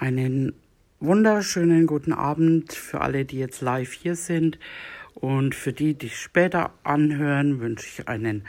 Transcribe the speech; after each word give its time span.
Einen 0.00 0.52
wunderschönen 1.00 1.88
guten 1.88 2.12
Abend 2.12 2.72
für 2.72 3.00
alle, 3.00 3.24
die 3.24 3.40
jetzt 3.40 3.62
live 3.62 3.92
hier 3.92 4.14
sind. 4.14 4.56
Und 5.14 5.56
für 5.56 5.72
die, 5.72 5.94
die 5.94 6.08
später 6.08 6.70
anhören, 6.84 7.58
wünsche 7.58 7.88
ich 7.88 8.08
einen 8.08 8.44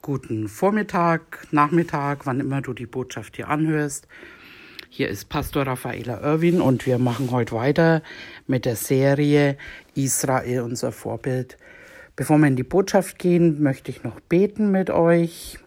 guten 0.00 0.48
Vormittag, 0.48 1.46
Nachmittag, 1.50 2.24
wann 2.24 2.40
immer 2.40 2.62
du 2.62 2.72
die 2.72 2.86
Botschaft 2.86 3.36
hier 3.36 3.48
anhörst. 3.48 4.08
Hier 4.88 5.10
ist 5.10 5.28
Pastor 5.28 5.66
Raffaela 5.66 6.22
Irwin 6.22 6.62
und 6.62 6.86
wir 6.86 6.98
machen 6.98 7.30
heute 7.30 7.54
weiter 7.56 8.02
mit 8.46 8.64
der 8.64 8.76
Serie 8.76 9.58
Israel, 9.94 10.62
unser 10.62 10.92
Vorbild. 10.92 11.58
Bevor 12.16 12.38
wir 12.38 12.48
in 12.48 12.56
die 12.56 12.62
Botschaft 12.62 13.18
gehen, 13.18 13.62
möchte 13.62 13.90
ich 13.90 14.02
noch 14.02 14.18
beten 14.20 14.70
mit 14.70 14.88
euch. 14.88 15.58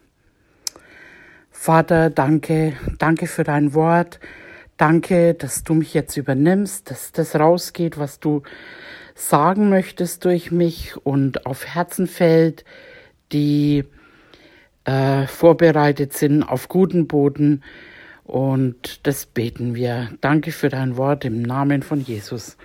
Vater, 1.52 2.09
danke, 2.09 2.73
danke 2.98 3.27
für 3.27 3.43
dein 3.43 3.75
Wort. 3.75 4.20
Danke, 4.84 5.34
dass 5.34 5.63
du 5.63 5.75
mich 5.75 5.93
jetzt 5.93 6.17
übernimmst, 6.17 6.91
dass 6.91 7.13
das 7.13 7.38
rausgeht, 7.38 7.98
was 7.98 8.20
du 8.20 8.44
sagen 9.16 9.70
möchtest 9.70 10.26
durch 10.26 10.52
mich 10.52 10.98
und 11.05 11.45
auf 11.45 11.66
Herzen 11.66 12.05
fällt, 12.05 12.66
die 13.31 13.85
äh, 14.84 15.26
vorbereitet 15.26 16.12
sind 16.12 16.43
auf 16.43 16.67
guten 16.67 17.07
Boden. 17.07 17.63
Und 18.26 19.07
das 19.07 19.26
beten 19.26 19.73
wir. 19.73 20.09
Danke 20.20 20.52
für 20.52 20.67
dein 20.67 20.98
Wort 20.98 21.23
im 21.23 21.43
Namen 21.43 21.81
von 21.81 22.02
Jesus. 22.02 22.57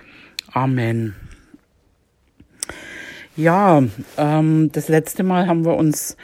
Amen. 0.51 1.15
Ja, 3.37 3.81
ähm, 4.17 4.73
das 4.73 4.89
letzte 4.89 5.23
Mal 5.23 5.47
haben 5.47 5.63
wir 5.63 5.77
uns 5.77 6.17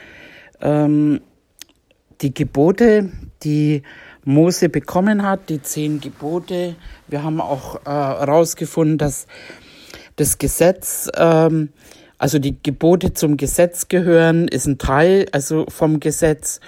ähm, 0.60 1.22
die 2.20 2.34
Gebote, 2.34 3.10
die 3.42 3.82
Mose 4.26 4.68
bekommen 4.68 5.22
hat, 5.22 5.48
die 5.50 5.62
zehn 5.62 6.00
Gebote. 6.00 6.74
Wir 7.06 7.22
haben 7.22 7.40
auch 7.40 7.84
herausgefunden, 7.84 8.96
äh, 8.96 8.98
dass 8.98 9.28
das 10.16 10.38
Gesetz, 10.38 11.08
ähm, 11.16 11.68
also 12.18 12.40
die 12.40 12.56
Gebote 12.60 13.14
zum 13.14 13.36
Gesetz 13.36 13.86
gehören, 13.86 14.48
ist 14.48 14.66
ein 14.66 14.78
Teil, 14.78 15.26
also 15.30 15.66
vom 15.68 16.00
Gesetz 16.00 16.58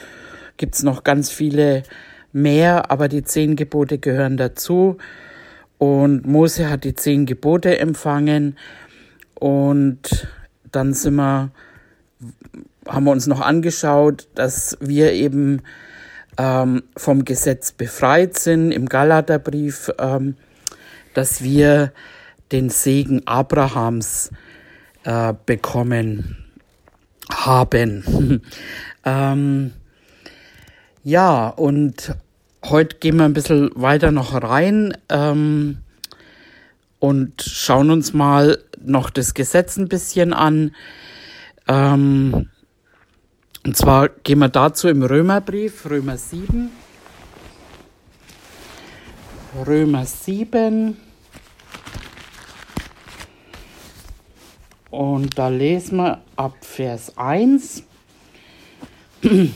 gibt's 0.56 0.84
noch 0.84 1.02
ganz 1.02 1.30
viele 1.30 1.82
mehr, 2.32 2.92
aber 2.92 3.08
die 3.08 3.24
zehn 3.24 3.56
Gebote 3.56 3.98
gehören 3.98 4.36
dazu. 4.36 4.97
Und 5.78 6.28
Mose 6.28 6.70
hat 6.70 6.84
die 6.84 6.94
zehn 6.94 7.27
Gebote 7.27 7.77
empfangen 7.77 8.56
und 9.34 10.28
dann 10.70 10.94
sind 10.94 11.16
wir, 11.16 11.50
haben 12.86 13.04
wir 13.04 13.10
uns 13.10 13.27
noch 13.27 13.41
angeschaut, 13.41 14.28
dass 14.36 14.78
wir 14.80 15.12
eben 15.12 15.62
ähm, 16.39 16.84
vom 16.97 17.25
Gesetz 17.25 17.72
befreit 17.72 18.39
sind, 18.39 18.70
im 18.70 18.89
Galaterbrief, 18.89 19.91
ähm, 19.98 20.36
dass 21.12 21.42
wir 21.42 21.92
den 22.53 22.70
Segen 22.70 23.27
Abrahams 23.27 24.31
äh, 25.05 25.34
bekommen 25.44 26.36
haben. 27.31 28.41
ähm, 29.05 29.72
ja, 31.03 31.48
und 31.48 32.14
heute 32.64 32.97
gehen 32.98 33.16
wir 33.16 33.25
ein 33.25 33.34
bisschen 33.34 33.70
weiter 33.75 34.12
noch 34.12 34.41
rein 34.41 34.97
ähm, 35.09 35.78
und 37.00 37.42
schauen 37.42 37.91
uns 37.91 38.14
mal 38.14 38.59
noch 38.81 39.11
das 39.11 39.34
Gesetz 39.34 39.77
ein 39.77 39.89
bisschen 39.89 40.33
an. 40.33 40.75
Ähm, 41.66 42.48
und 43.64 43.76
zwar 43.76 44.08
gehen 44.08 44.38
wir 44.38 44.48
dazu 44.48 44.88
im 44.88 45.02
Römerbrief, 45.02 45.88
Römer 45.88 46.16
7. 46.16 46.70
Römer 49.66 50.04
7. 50.04 50.96
Und 54.90 55.38
da 55.38 55.48
lesen 55.48 55.98
wir 55.98 56.22
ab 56.36 56.56
Vers 56.62 57.16
1. 57.18 57.82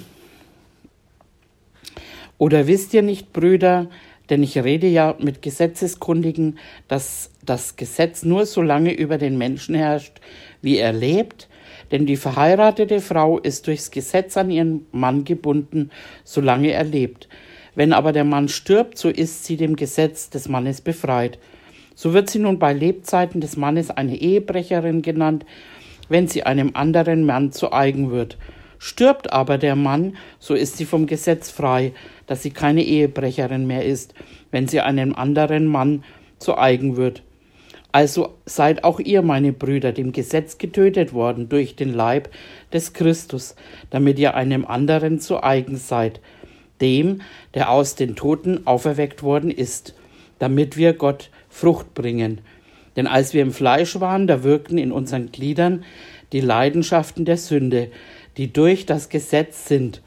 Oder 2.38 2.66
wisst 2.66 2.92
ihr 2.94 3.02
nicht, 3.02 3.32
Brüder, 3.32 3.88
denn 4.30 4.42
ich 4.42 4.58
rede 4.58 4.88
ja 4.88 5.14
mit 5.18 5.42
Gesetzeskundigen, 5.42 6.58
dass 6.88 7.30
das 7.44 7.76
Gesetz 7.76 8.24
nur 8.24 8.46
so 8.46 8.62
lange 8.62 8.92
über 8.92 9.18
den 9.18 9.38
Menschen 9.38 9.74
herrscht, 9.74 10.20
wie 10.60 10.78
er 10.78 10.92
lebt, 10.92 11.48
denn 11.92 12.06
die 12.06 12.16
verheiratete 12.16 13.00
Frau 13.00 13.38
ist 13.38 13.66
durchs 13.66 13.90
Gesetz 13.90 14.36
an 14.36 14.50
ihren 14.50 14.86
Mann 14.90 15.24
gebunden, 15.24 15.90
solange 16.24 16.72
er 16.72 16.84
lebt. 16.84 17.28
Wenn 17.74 17.92
aber 17.92 18.12
der 18.12 18.24
Mann 18.24 18.48
stirbt, 18.48 18.98
so 18.98 19.08
ist 19.08 19.44
sie 19.44 19.56
dem 19.56 19.76
Gesetz 19.76 20.30
des 20.30 20.48
Mannes 20.48 20.80
befreit. 20.80 21.38
So 21.94 22.14
wird 22.14 22.30
sie 22.30 22.38
nun 22.38 22.58
bei 22.58 22.72
Lebzeiten 22.72 23.40
des 23.40 23.56
Mannes 23.56 23.90
eine 23.90 24.16
Ehebrecherin 24.16 25.02
genannt, 25.02 25.44
wenn 26.08 26.28
sie 26.28 26.42
einem 26.42 26.70
anderen 26.74 27.24
Mann 27.24 27.52
zu 27.52 27.72
eigen 27.72 28.10
wird. 28.10 28.38
Stirbt 28.78 29.32
aber 29.32 29.58
der 29.58 29.76
Mann, 29.76 30.16
so 30.38 30.54
ist 30.54 30.76
sie 30.76 30.86
vom 30.86 31.06
Gesetz 31.06 31.50
frei, 31.50 31.92
dass 32.26 32.42
sie 32.42 32.50
keine 32.50 32.82
Ehebrecherin 32.82 33.66
mehr 33.66 33.84
ist, 33.84 34.14
wenn 34.50 34.66
sie 34.66 34.80
einem 34.80 35.14
anderen 35.14 35.66
Mann 35.66 36.02
zu 36.38 36.58
eigen 36.58 36.96
wird. 36.96 37.22
Also 37.92 38.30
seid 38.46 38.84
auch 38.84 38.98
ihr, 39.00 39.20
meine 39.20 39.52
Brüder, 39.52 39.92
dem 39.92 40.12
Gesetz 40.12 40.56
getötet 40.56 41.12
worden 41.12 41.50
durch 41.50 41.76
den 41.76 41.92
Leib 41.92 42.30
des 42.72 42.94
Christus, 42.94 43.54
damit 43.90 44.18
ihr 44.18 44.34
einem 44.34 44.64
anderen 44.64 45.20
zu 45.20 45.42
eigen 45.42 45.76
seid, 45.76 46.20
dem, 46.80 47.20
der 47.52 47.70
aus 47.70 47.94
den 47.94 48.16
Toten 48.16 48.66
auferweckt 48.66 49.22
worden 49.22 49.50
ist, 49.50 49.94
damit 50.38 50.78
wir 50.78 50.94
Gott 50.94 51.30
Frucht 51.50 51.92
bringen. 51.92 52.40
Denn 52.96 53.06
als 53.06 53.34
wir 53.34 53.42
im 53.42 53.52
Fleisch 53.52 54.00
waren, 54.00 54.26
da 54.26 54.42
wirkten 54.42 54.78
in 54.78 54.90
unseren 54.90 55.30
Gliedern 55.30 55.84
die 56.32 56.40
Leidenschaften 56.40 57.26
der 57.26 57.36
Sünde, 57.36 57.90
die 58.38 58.52
durch 58.52 58.86
das 58.86 59.10
Gesetz 59.10 59.68
sind, 59.68 60.00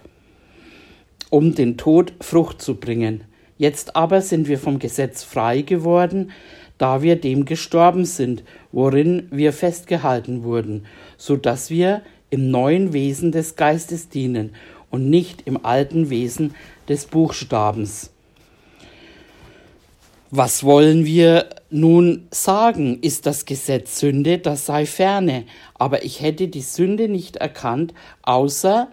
um 1.29 1.53
den 1.53 1.77
Tod 1.77 2.13
Frucht 2.19 2.61
zu 2.61 2.75
bringen. 2.75 3.23
Jetzt 3.57 3.95
aber 3.95 4.21
sind 4.21 4.47
wir 4.47 4.59
vom 4.59 4.79
Gesetz 4.79 5.23
frei 5.23 5.61
geworden, 5.61 6.31
da 6.77 7.01
wir 7.01 7.15
dem 7.15 7.45
gestorben 7.45 8.05
sind, 8.05 8.43
worin 8.71 9.27
wir 9.31 9.53
festgehalten 9.53 10.43
wurden, 10.43 10.85
so 11.17 11.35
dass 11.37 11.69
wir 11.69 12.01
im 12.29 12.51
neuen 12.51 12.93
Wesen 12.93 13.31
des 13.31 13.55
Geistes 13.55 14.09
dienen 14.09 14.51
und 14.89 15.09
nicht 15.09 15.43
im 15.45 15.65
alten 15.65 16.09
Wesen 16.09 16.53
des 16.87 17.05
Buchstabens. 17.05 18.11
Was 20.31 20.63
wollen 20.63 21.05
wir 21.05 21.49
nun 21.69 22.27
sagen? 22.31 22.99
Ist 23.01 23.25
das 23.25 23.45
Gesetz 23.45 23.99
Sünde? 23.99 24.37
Das 24.37 24.65
sei 24.65 24.85
ferne. 24.85 25.45
Aber 25.75 26.03
ich 26.03 26.19
hätte 26.19 26.47
die 26.47 26.61
Sünde 26.61 27.07
nicht 27.07 27.37
erkannt, 27.37 27.93
außer 28.23 28.89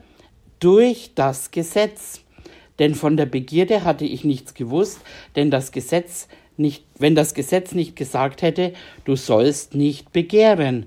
durch 0.60 1.12
das 1.15 1.50
Gesetz. 1.50 2.21
Denn 2.78 2.94
von 2.94 3.16
der 3.16 3.26
Begierde 3.26 3.82
hatte 3.82 4.04
ich 4.04 4.25
nichts 4.25 4.54
gewusst, 4.54 5.00
denn 5.34 5.50
das 5.50 5.72
Gesetz 5.72 6.28
nicht, 6.62 6.84
wenn 6.98 7.14
das 7.14 7.34
Gesetz 7.34 7.72
nicht 7.72 7.96
gesagt 7.96 8.40
hätte, 8.40 8.72
du 9.04 9.16
sollst 9.16 9.74
nicht 9.74 10.12
begehren. 10.12 10.86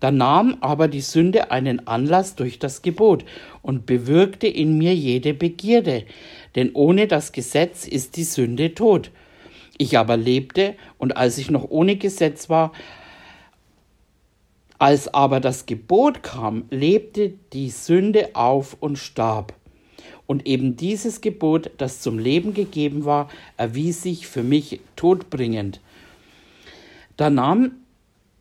Da 0.00 0.10
nahm 0.10 0.56
aber 0.60 0.88
die 0.88 1.00
Sünde 1.00 1.52
einen 1.52 1.86
Anlass 1.86 2.34
durch 2.34 2.58
das 2.58 2.82
Gebot 2.82 3.24
und 3.62 3.86
bewirkte 3.86 4.48
in 4.48 4.76
mir 4.76 4.94
jede 4.96 5.32
Begierde, 5.32 6.04
denn 6.56 6.72
ohne 6.74 7.06
das 7.06 7.30
Gesetz 7.30 7.86
ist 7.86 8.16
die 8.16 8.24
Sünde 8.24 8.74
tot. 8.74 9.12
Ich 9.78 9.96
aber 9.96 10.16
lebte, 10.16 10.74
und 10.98 11.16
als 11.16 11.38
ich 11.38 11.50
noch 11.50 11.70
ohne 11.70 11.94
Gesetz 11.94 12.50
war, 12.50 12.72
als 14.78 15.14
aber 15.14 15.38
das 15.38 15.66
Gebot 15.66 16.24
kam, 16.24 16.64
lebte 16.70 17.34
die 17.52 17.70
Sünde 17.70 18.30
auf 18.34 18.76
und 18.80 18.98
starb. 18.98 19.54
Und 20.26 20.46
eben 20.46 20.76
dieses 20.76 21.20
Gebot, 21.20 21.70
das 21.78 22.00
zum 22.00 22.18
Leben 22.18 22.54
gegeben 22.54 23.04
war, 23.04 23.28
erwies 23.56 24.02
sich 24.02 24.26
für 24.26 24.42
mich 24.42 24.80
todbringend. 24.96 25.80
Da 27.16 27.28
nahm, 27.28 27.72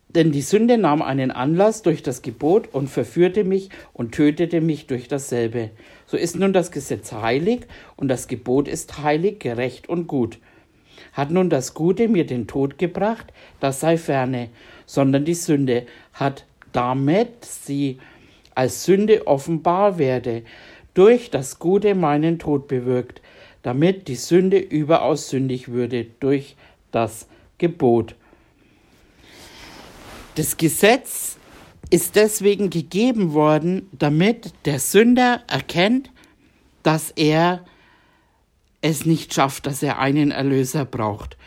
denn 0.10 0.31
die 0.31 0.42
Sünde 0.42 0.78
nahm 0.78 1.01
einen 1.01 1.31
Anlass 1.31 1.81
durch 1.81 2.04
das 2.04 2.22
Gebot 2.22 2.74
und 2.74 2.88
verführte 2.88 3.44
mich 3.44 3.69
und 3.94 4.13
tötete 4.13 4.62
mich 4.62 4.88
durch 4.88 5.07
dasselbe. 5.07 5.72
So 6.06 6.18
ist 6.18 6.38
nun 6.38 6.54
das 6.54 6.72
Gesetz 6.72 7.12
heilig 7.12 7.62
und 7.95 8.07
das 8.07 8.27
Gebot 8.27 8.68
ist 8.68 9.01
heilig, 9.01 9.39
gerecht 9.39 9.89
und 9.89 10.07
gut. 10.07 10.38
Hat 11.13 11.31
nun 11.31 11.50
das 11.50 11.74
Gute 11.74 12.07
mir 12.07 12.25
den 12.25 12.48
Tod 12.48 12.77
gebracht, 12.77 13.34
das 13.60 13.80
sei 13.80 13.98
ferne, 13.98 14.50
sondern 14.86 15.25
die 15.25 15.34
Sünde 15.34 15.86
hat 16.13 16.45
damit 16.72 17.45
sie 17.45 18.00
als 18.56 18.84
Sünde 18.84 19.27
offenbar 19.27 19.98
werde, 19.98 20.44
durch 20.93 21.29
das 21.29 21.59
Gute 21.59 21.95
meinen 21.95 22.39
Tod 22.39 22.67
bewirkt, 22.67 23.21
damit 23.63 24.07
die 24.07 24.15
Sünde 24.15 24.57
überaus 24.57 25.29
sündig 25.29 25.69
würde 25.69 26.05
durch 26.19 26.55
das 26.91 27.27
Gebot. 27.57 28.15
Das 30.35 30.57
Gesetz 30.57 31.38
ist 31.89 32.15
deswegen 32.15 32.69
gegeben 32.69 33.33
worden, 33.33 33.89
damit 33.91 34.53
der 34.65 34.79
Sünder 34.79 35.43
erkennt, 35.47 36.09
dass 36.83 37.11
er 37.11 37.65
es 38.81 39.05
nicht 39.05 39.33
schafft, 39.33 39.67
dass 39.67 39.83
er 39.83 39.99
einen 39.99 40.31
Erlöser 40.31 40.85
braucht. 40.85 41.38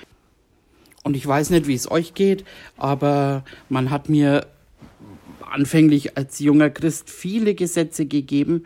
Und 1.02 1.17
ich 1.17 1.26
weiß 1.26 1.50
nicht, 1.50 1.67
wie 1.67 1.75
es 1.75 1.91
euch 1.91 2.14
geht, 2.14 2.44
aber 2.76 3.44
man 3.69 3.91
hat 3.91 4.08
mir 4.08 4.46
anfänglich 5.50 6.17
als 6.17 6.38
junger 6.38 6.70
Christ 6.70 7.11
viele 7.11 7.55
Gesetze 7.55 8.06
gegeben, 8.06 8.64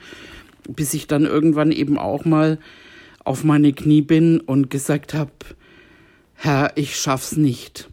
bis 0.69 0.94
ich 0.94 1.06
dann 1.06 1.25
irgendwann 1.25 1.73
eben 1.73 1.99
auch 1.99 2.25
mal 2.25 2.59
auf 3.25 3.44
meine 3.44 3.73
Knie 3.73 4.03
bin 4.03 4.41
und 4.41 4.70
gesagt 4.70 5.15
habe, 5.15 5.32
Herr, 6.35 6.73
ich 6.76 6.97
schaff's 6.97 7.37
nicht. 7.37 7.91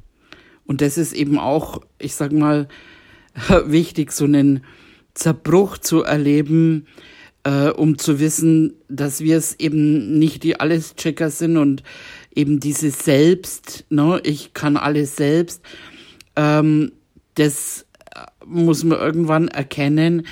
Und 0.65 0.81
das 0.81 0.97
ist 0.97 1.13
eben 1.13 1.39
auch, 1.39 1.81
ich 1.99 2.15
sag 2.15 2.31
mal, 2.31 2.67
wichtig, 3.65 4.11
so 4.11 4.25
einen 4.25 4.63
Zerbruch 5.13 5.77
zu 5.77 6.03
erleben, 6.03 6.87
äh, 7.43 7.69
um 7.69 7.97
zu 7.97 8.19
wissen, 8.19 8.73
dass 8.89 9.21
wir 9.21 9.37
es 9.37 9.59
eben 9.59 10.17
nicht 10.19 10.43
die 10.43 10.59
Alles-Checker 10.59 11.29
sind 11.29 11.57
und 11.57 11.83
eben 12.33 12.59
dieses 12.59 12.99
Selbst, 12.99 13.85
ne, 13.89 14.19
ich 14.23 14.53
kann 14.53 14.77
alles 14.77 15.15
selbst, 15.15 15.61
ähm, 16.35 16.91
das 17.35 17.85
muss 18.45 18.83
man 18.83 18.99
irgendwann 18.99 19.47
erkennen, 19.47 20.25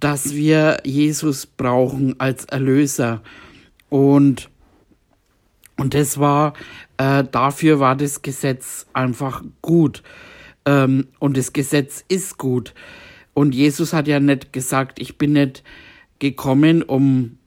dass 0.00 0.34
wir 0.34 0.78
Jesus 0.84 1.46
brauchen 1.46 2.18
als 2.20 2.44
Erlöser. 2.44 3.22
Und, 3.88 4.50
und 5.76 5.94
das 5.94 6.18
war, 6.18 6.54
äh, 6.98 7.24
dafür 7.24 7.80
war 7.80 7.96
das 7.96 8.22
Gesetz 8.22 8.86
einfach 8.92 9.42
gut. 9.62 10.02
Ähm, 10.66 11.08
und 11.18 11.36
das 11.36 11.52
Gesetz 11.52 12.04
ist 12.08 12.38
gut. 12.38 12.74
Und 13.34 13.54
Jesus 13.54 13.92
hat 13.92 14.08
ja 14.08 14.20
nicht 14.20 14.52
gesagt, 14.52 15.00
ich 15.00 15.16
bin 15.16 15.32
nicht 15.32 15.62
gekommen, 16.18 16.82
um 16.82 17.38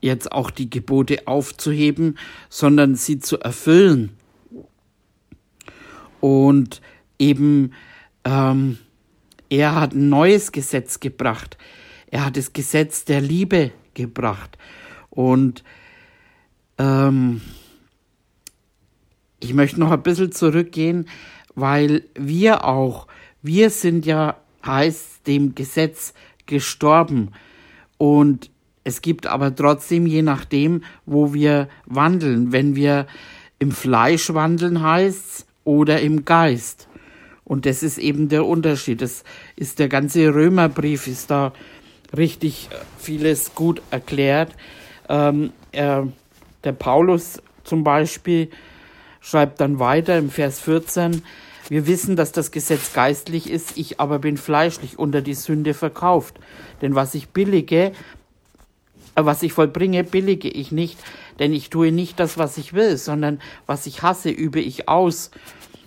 jetzt 0.00 0.32
auch 0.32 0.50
die 0.50 0.70
Gebote 0.70 1.26
aufzuheben, 1.26 2.18
sondern 2.48 2.94
sie 2.94 3.18
zu 3.18 3.38
erfüllen. 3.40 4.10
Und 6.20 6.80
eben, 7.18 7.72
ähm, 8.24 8.78
er 9.48 9.74
hat 9.74 9.92
ein 9.92 10.08
neues 10.08 10.52
Gesetz 10.52 11.00
gebracht. 11.00 11.56
Er 12.16 12.24
hat 12.24 12.38
das 12.38 12.54
Gesetz 12.54 13.04
der 13.04 13.20
Liebe 13.20 13.72
gebracht. 13.92 14.56
Und 15.10 15.62
ähm, 16.78 17.42
ich 19.38 19.52
möchte 19.52 19.78
noch 19.78 19.90
ein 19.90 20.02
bisschen 20.02 20.32
zurückgehen, 20.32 21.10
weil 21.54 22.04
wir 22.14 22.64
auch, 22.64 23.06
wir 23.42 23.68
sind 23.68 24.06
ja, 24.06 24.38
heißt 24.64 25.26
dem 25.26 25.54
Gesetz 25.54 26.14
gestorben. 26.46 27.32
Und 27.98 28.50
es 28.82 29.02
gibt 29.02 29.26
aber 29.26 29.54
trotzdem, 29.54 30.06
je 30.06 30.22
nachdem, 30.22 30.84
wo 31.04 31.34
wir 31.34 31.68
wandeln, 31.84 32.50
wenn 32.50 32.76
wir 32.76 33.08
im 33.58 33.72
Fleisch 33.72 34.32
wandeln 34.32 34.80
heißt 34.80 35.46
oder 35.64 36.00
im 36.00 36.24
Geist. 36.24 36.88
Und 37.44 37.66
das 37.66 37.82
ist 37.82 37.98
eben 37.98 38.30
der 38.30 38.46
Unterschied. 38.46 39.02
Das 39.02 39.22
ist 39.54 39.78
der 39.78 39.88
ganze 39.88 40.34
Römerbrief, 40.34 41.06
ist 41.08 41.30
da 41.30 41.52
richtig 42.16 42.68
vieles 42.98 43.54
gut 43.54 43.80
erklärt. 43.90 44.52
Ähm, 45.08 45.52
äh, 45.72 46.02
der 46.64 46.72
Paulus 46.72 47.42
zum 47.64 47.84
Beispiel 47.84 48.50
schreibt 49.20 49.60
dann 49.60 49.78
weiter 49.78 50.18
im 50.18 50.30
Vers 50.30 50.60
14, 50.60 51.22
wir 51.68 51.86
wissen, 51.88 52.14
dass 52.14 52.30
das 52.30 52.52
Gesetz 52.52 52.92
geistlich 52.92 53.50
ist, 53.50 53.76
ich 53.76 53.98
aber 53.98 54.20
bin 54.20 54.36
fleischlich 54.36 54.98
unter 54.98 55.20
die 55.20 55.34
Sünde 55.34 55.74
verkauft. 55.74 56.38
Denn 56.80 56.94
was 56.94 57.14
ich 57.14 57.30
billige, 57.30 57.86
äh, 57.86 57.92
was 59.16 59.42
ich 59.42 59.52
vollbringe, 59.52 60.04
billige 60.04 60.48
ich 60.48 60.70
nicht, 60.70 60.98
denn 61.38 61.52
ich 61.52 61.70
tue 61.70 61.90
nicht 61.90 62.20
das, 62.20 62.38
was 62.38 62.56
ich 62.56 62.72
will, 62.72 62.96
sondern 62.96 63.40
was 63.66 63.86
ich 63.86 64.02
hasse, 64.02 64.30
übe 64.30 64.60
ich 64.60 64.88
aus 64.88 65.32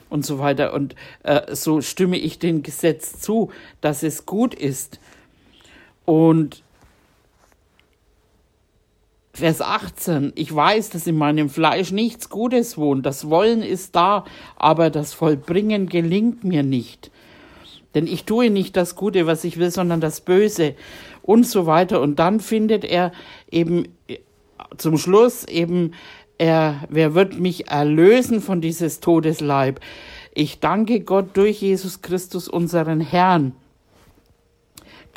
und 0.09 0.25
so 0.25 0.39
weiter. 0.39 0.73
Und 0.73 0.95
äh, 1.23 1.55
so 1.55 1.81
stimme 1.81 2.17
ich 2.17 2.39
dem 2.39 2.61
Gesetz 2.61 3.19
zu, 3.19 3.51
dass 3.79 4.03
es 4.03 4.25
gut 4.25 4.53
ist. 4.53 4.99
Und 6.09 6.63
Vers 9.31 9.61
18, 9.61 10.33
ich 10.33 10.53
weiß, 10.53 10.89
dass 10.89 11.05
in 11.05 11.15
meinem 11.15 11.51
Fleisch 11.51 11.91
nichts 11.91 12.31
Gutes 12.31 12.79
wohnt, 12.79 13.05
das 13.05 13.29
Wollen 13.29 13.61
ist 13.61 13.95
da, 13.95 14.25
aber 14.55 14.89
das 14.89 15.13
Vollbringen 15.13 15.87
gelingt 15.87 16.43
mir 16.43 16.63
nicht. 16.63 17.11
Denn 17.93 18.07
ich 18.07 18.23
tue 18.23 18.49
nicht 18.49 18.75
das 18.75 18.95
Gute, 18.95 19.27
was 19.27 19.43
ich 19.43 19.57
will, 19.57 19.69
sondern 19.69 20.01
das 20.01 20.21
Böse 20.21 20.73
und 21.21 21.45
so 21.45 21.67
weiter. 21.67 22.01
Und 22.01 22.17
dann 22.17 22.39
findet 22.39 22.85
er 22.85 23.11
eben 23.51 23.89
zum 24.77 24.97
Schluss 24.97 25.43
eben, 25.43 25.91
er, 26.39 26.87
wer 26.89 27.13
wird 27.13 27.39
mich 27.39 27.67
erlösen 27.67 28.41
von 28.41 28.61
dieses 28.61 28.99
Todesleib? 28.99 29.79
Ich 30.33 30.59
danke 30.59 31.01
Gott 31.01 31.37
durch 31.37 31.61
Jesus 31.61 32.01
Christus, 32.01 32.47
unseren 32.47 32.99
Herrn. 32.99 33.53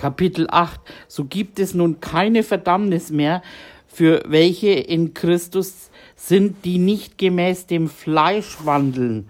Kapitel 0.02 0.48
8. 0.50 0.80
So 1.06 1.26
gibt 1.26 1.60
es 1.60 1.74
nun 1.74 2.00
keine 2.00 2.42
Verdammnis 2.42 3.12
mehr 3.12 3.40
für 3.86 4.24
welche 4.26 4.70
in 4.70 5.14
Christus 5.14 5.92
sind, 6.16 6.64
die 6.64 6.78
nicht 6.78 7.18
gemäß 7.18 7.66
dem 7.68 7.88
Fleisch 7.88 8.56
wandeln. 8.64 9.28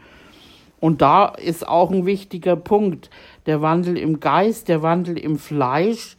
Und 0.81 1.03
da 1.03 1.27
ist 1.27 1.69
auch 1.69 1.91
ein 1.91 2.07
wichtiger 2.07 2.57
Punkt. 2.57 3.11
Der 3.45 3.61
Wandel 3.61 3.99
im 3.99 4.19
Geist, 4.19 4.69
der 4.69 4.81
Wandel 4.81 5.19
im 5.19 5.39
Fleisch, 5.39 6.17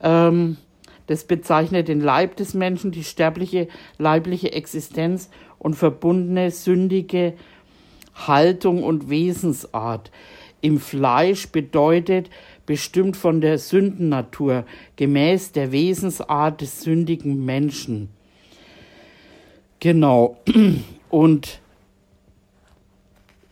ähm, 0.00 0.58
das 1.08 1.24
bezeichnet 1.24 1.88
den 1.88 2.00
Leib 2.00 2.36
des 2.36 2.54
Menschen, 2.54 2.92
die 2.92 3.02
sterbliche 3.02 3.66
leibliche 3.98 4.52
Existenz 4.52 5.28
und 5.58 5.74
verbundene 5.74 6.52
sündige 6.52 7.34
Haltung 8.14 8.84
und 8.84 9.10
Wesensart. 9.10 10.12
Im 10.60 10.78
Fleisch 10.78 11.48
bedeutet 11.48 12.30
bestimmt 12.68 13.16
von 13.16 13.40
der 13.40 13.56
Sündennatur, 13.56 14.66
gemäß 14.96 15.52
der 15.52 15.72
Wesensart 15.72 16.60
des 16.60 16.82
sündigen 16.82 17.46
Menschen. 17.46 18.10
Genau. 19.80 20.36
Und 21.08 21.60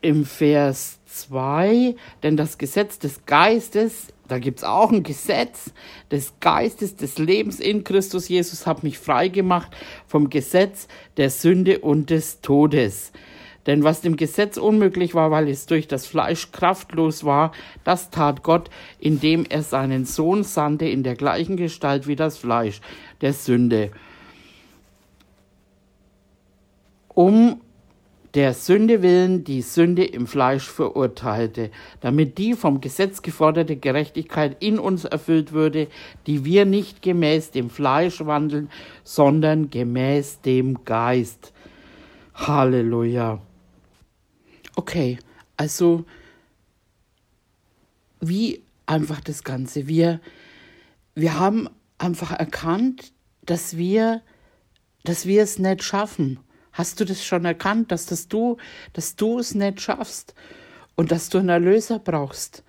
im 0.02 0.26
Vers 0.26 0.98
2, 1.06 1.94
denn 2.22 2.36
das 2.36 2.58
Gesetz 2.58 2.98
des 2.98 3.24
Geistes, 3.24 4.08
da 4.28 4.38
gibt 4.38 4.58
es 4.58 4.64
auch 4.64 4.92
ein 4.92 5.02
Gesetz 5.02 5.72
des 6.10 6.34
Geistes, 6.40 6.96
des 6.96 7.16
Lebens 7.16 7.58
in 7.58 7.84
Christus 7.84 8.28
Jesus, 8.28 8.66
hat 8.66 8.82
mich 8.82 8.98
frei 8.98 9.28
gemacht 9.28 9.74
vom 10.06 10.28
Gesetz 10.28 10.88
der 11.16 11.30
Sünde 11.30 11.78
und 11.78 12.10
des 12.10 12.42
Todes. 12.42 13.12
Denn 13.66 13.82
was 13.82 14.00
dem 14.00 14.16
Gesetz 14.16 14.56
unmöglich 14.56 15.14
war, 15.14 15.30
weil 15.30 15.48
es 15.48 15.66
durch 15.66 15.88
das 15.88 16.06
Fleisch 16.06 16.52
kraftlos 16.52 17.24
war, 17.24 17.52
das 17.84 18.10
tat 18.10 18.42
Gott, 18.42 18.70
indem 18.98 19.44
er 19.48 19.62
seinen 19.62 20.04
Sohn 20.04 20.44
sandte 20.44 20.88
in 20.88 21.02
der 21.02 21.16
gleichen 21.16 21.56
Gestalt 21.56 22.06
wie 22.06 22.16
das 22.16 22.38
Fleisch 22.38 22.80
der 23.20 23.32
Sünde. 23.32 23.90
Um 27.08 27.60
der 28.34 28.52
Sünde 28.52 29.00
willen 29.00 29.44
die 29.44 29.62
Sünde 29.62 30.04
im 30.04 30.26
Fleisch 30.26 30.68
verurteilte, 30.68 31.70
damit 32.02 32.36
die 32.36 32.52
vom 32.52 32.82
Gesetz 32.82 33.22
geforderte 33.22 33.76
Gerechtigkeit 33.76 34.58
in 34.60 34.78
uns 34.78 35.06
erfüllt 35.06 35.52
würde, 35.52 35.88
die 36.26 36.44
wir 36.44 36.66
nicht 36.66 37.00
gemäß 37.00 37.50
dem 37.50 37.70
Fleisch 37.70 38.20
wandeln, 38.26 38.68
sondern 39.04 39.70
gemäß 39.70 40.42
dem 40.42 40.84
Geist. 40.84 41.54
Halleluja. 42.34 43.40
Okay, 44.76 45.18
also 45.56 46.04
wie 48.20 48.62
einfach 48.84 49.20
das 49.20 49.42
Ganze. 49.42 49.88
Wir, 49.88 50.20
wir 51.14 51.38
haben 51.38 51.68
einfach 51.98 52.30
erkannt, 52.30 53.12
dass 53.44 53.76
wir, 53.76 54.22
dass 55.02 55.26
wir 55.26 55.42
es 55.42 55.58
nicht 55.58 55.82
schaffen. 55.82 56.38
Hast 56.72 57.00
du 57.00 57.04
das 57.04 57.24
schon 57.24 57.46
erkannt, 57.46 57.90
dass 57.90 58.06
das 58.06 58.28
du, 58.28 58.58
dass 58.92 59.16
du 59.16 59.38
es 59.38 59.54
nicht 59.54 59.80
schaffst 59.80 60.34
und 60.94 61.10
dass 61.10 61.30
du 61.30 61.38
einen 61.38 61.48
Erlöser 61.48 61.98
brauchst? 61.98 62.62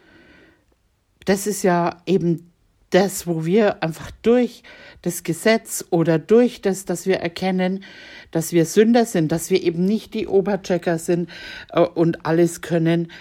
Das 1.25 1.45
ist 1.45 1.63
ja 1.63 2.01
eben 2.05 2.53
das, 2.89 3.27
wo 3.27 3.46
wir 3.46 3.84
einfach 3.84 4.12
durch 4.22 4.63
das 5.01 5.24
Gesetz 5.24 5.86
oder 5.89 6.20
durch 6.20 6.62
das, 6.62 6.86
dass 6.86 7.06
wir 7.06 7.17
erkennen, 7.17 7.84
dass 8.32 8.53
wir 8.53 8.65
Sünder 8.65 9.06
sind, 9.06 9.32
dass 9.32 9.50
wir 9.50 9.62
eben 9.62 9.86
nicht 9.86 10.13
die 10.13 10.27
Oberchecker 10.27 10.98
sind 10.98 11.29
äh, 11.72 11.82
und 11.82 12.25
alles 12.25 12.62
können. 12.62 13.12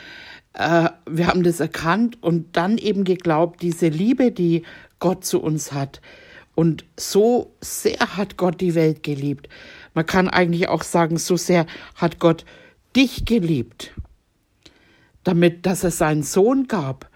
Äh, 0.52 0.90
wir 1.08 1.26
haben 1.26 1.42
das 1.42 1.60
erkannt 1.60 2.22
und 2.22 2.56
dann 2.56 2.78
eben 2.78 3.04
geglaubt, 3.04 3.62
diese 3.62 3.88
Liebe, 3.88 4.30
die 4.30 4.62
Gott 4.98 5.24
zu 5.24 5.40
uns 5.40 5.72
hat. 5.72 6.00
Und 6.54 6.86
so 6.98 7.54
sehr 7.60 8.16
hat 8.16 8.36
Gott 8.36 8.60
die 8.60 8.74
Welt 8.74 9.02
geliebt. 9.02 9.48
Man 9.94 10.06
kann 10.06 10.28
eigentlich 10.28 10.68
auch 10.68 10.82
sagen, 10.82 11.18
so 11.18 11.36
sehr 11.36 11.66
hat 11.94 12.18
Gott 12.18 12.44
dich 12.94 13.26
geliebt, 13.26 13.92
damit, 15.22 15.66
dass 15.66 15.84
er 15.84 15.90
seinen 15.90 16.22
Sohn 16.22 16.66
gab 16.66 17.10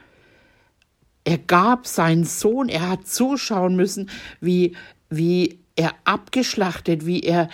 er 1.24 1.38
gab 1.38 1.86
seinen 1.86 2.24
Sohn, 2.24 2.68
er 2.68 2.88
hat 2.88 3.06
zuschauen 3.06 3.76
müssen, 3.76 4.10
wie, 4.40 4.76
wie 5.08 5.58
er 5.76 5.92
abgeschlachtet, 6.04 7.06
wie 7.06 7.20
er 7.20 7.48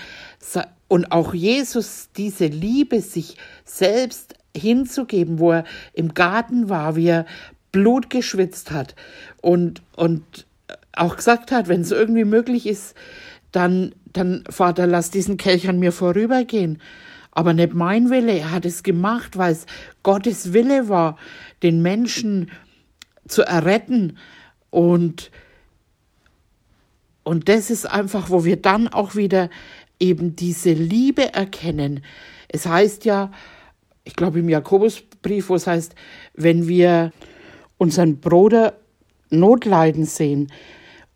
und 0.88 1.10
auch 1.10 1.34
Jesus 1.34 2.10
diese 2.16 2.46
Liebe, 2.46 3.00
sich 3.00 3.36
selbst 3.64 4.34
hinzugeben, 4.56 5.38
wo 5.38 5.52
er 5.52 5.64
im 5.92 6.14
Garten 6.14 6.68
war, 6.68 6.96
wie 6.96 7.08
er 7.08 7.26
Blut 7.72 8.08
geschwitzt 8.08 8.70
hat 8.70 8.94
und, 9.42 9.82
und 9.96 10.46
auch 10.92 11.16
gesagt 11.16 11.52
hat, 11.52 11.68
wenn 11.68 11.82
es 11.82 11.90
irgendwie 11.90 12.24
möglich 12.24 12.66
ist, 12.66 12.94
dann, 13.52 13.94
dann, 14.12 14.44
Vater, 14.48 14.86
lass 14.86 15.10
diesen 15.10 15.36
Kelch 15.36 15.68
an 15.68 15.78
mir 15.78 15.92
vorübergehen. 15.92 16.80
Aber 17.32 17.52
nicht 17.52 17.74
mein 17.74 18.08
Wille, 18.08 18.32
er 18.32 18.50
hat 18.50 18.64
es 18.64 18.82
gemacht, 18.82 19.36
weil 19.36 19.52
es 19.52 19.66
Gottes 20.02 20.54
Wille 20.54 20.88
war, 20.88 21.18
den 21.62 21.82
Menschen 21.82 22.50
zu 23.28 23.42
erretten. 23.42 24.18
Und, 24.70 25.30
und 27.22 27.48
das 27.48 27.70
ist 27.70 27.86
einfach, 27.86 28.30
wo 28.30 28.44
wir 28.44 28.56
dann 28.56 28.88
auch 28.88 29.14
wieder 29.14 29.50
eben 29.98 30.36
diese 30.36 30.72
Liebe 30.72 31.34
erkennen. 31.34 32.04
Es 32.48 32.66
heißt 32.66 33.04
ja, 33.04 33.30
ich 34.04 34.14
glaube 34.14 34.38
im 34.38 34.48
Jakobusbrief, 34.48 35.48
wo 35.48 35.54
es 35.54 35.66
heißt, 35.66 35.94
wenn 36.34 36.68
wir 36.68 37.12
unseren 37.78 38.20
Bruder 38.20 38.78
Notleiden 39.30 40.04
sehen 40.04 40.52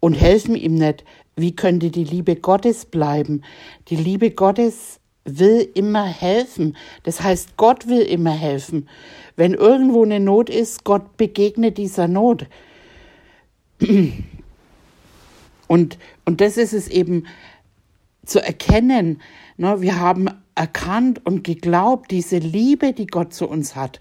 und 0.01 0.15
helfen 0.15 0.57
ihm 0.57 0.75
nicht, 0.75 1.05
wie 1.37 1.55
könnte 1.55 1.91
die 1.91 2.05
Liebe 2.05 2.37
Gottes 2.37 2.85
bleiben? 2.85 3.43
Die 3.89 3.97
Liebe 3.97 4.33
Gottes 4.33 5.01
will 5.25 5.69
immer 5.75 6.05
helfen. 6.07 6.77
Das 7.03 7.21
heißt, 7.21 7.57
Gott 7.57 7.89
will 7.89 8.03
immer 8.03 8.33
helfen. 8.33 8.89
Wenn 9.37 9.55
irgendwo 9.55 10.05
eine 10.05 10.21
Not 10.21 10.51
ist, 10.51 10.85
Gott 10.85 11.17
begegnet 11.17 11.79
dieser 11.79 12.09
Not. 12.09 12.47
Und, 15.67 15.99
und 16.25 16.41
das 16.41 16.57
ist 16.57 16.73
es 16.73 16.89
eben 16.89 17.27
zu 18.25 18.43
erkennen. 18.43 19.23
Ne, 19.57 19.81
wir 19.81 20.01
haben 20.01 20.29
erkannt 20.55 21.25
und 21.25 21.45
geglaubt, 21.45 22.11
diese 22.11 22.39
Liebe, 22.39 22.93
die 22.93 23.07
Gott 23.07 23.33
zu 23.33 23.49
uns 23.49 23.77
hat. 23.77 24.01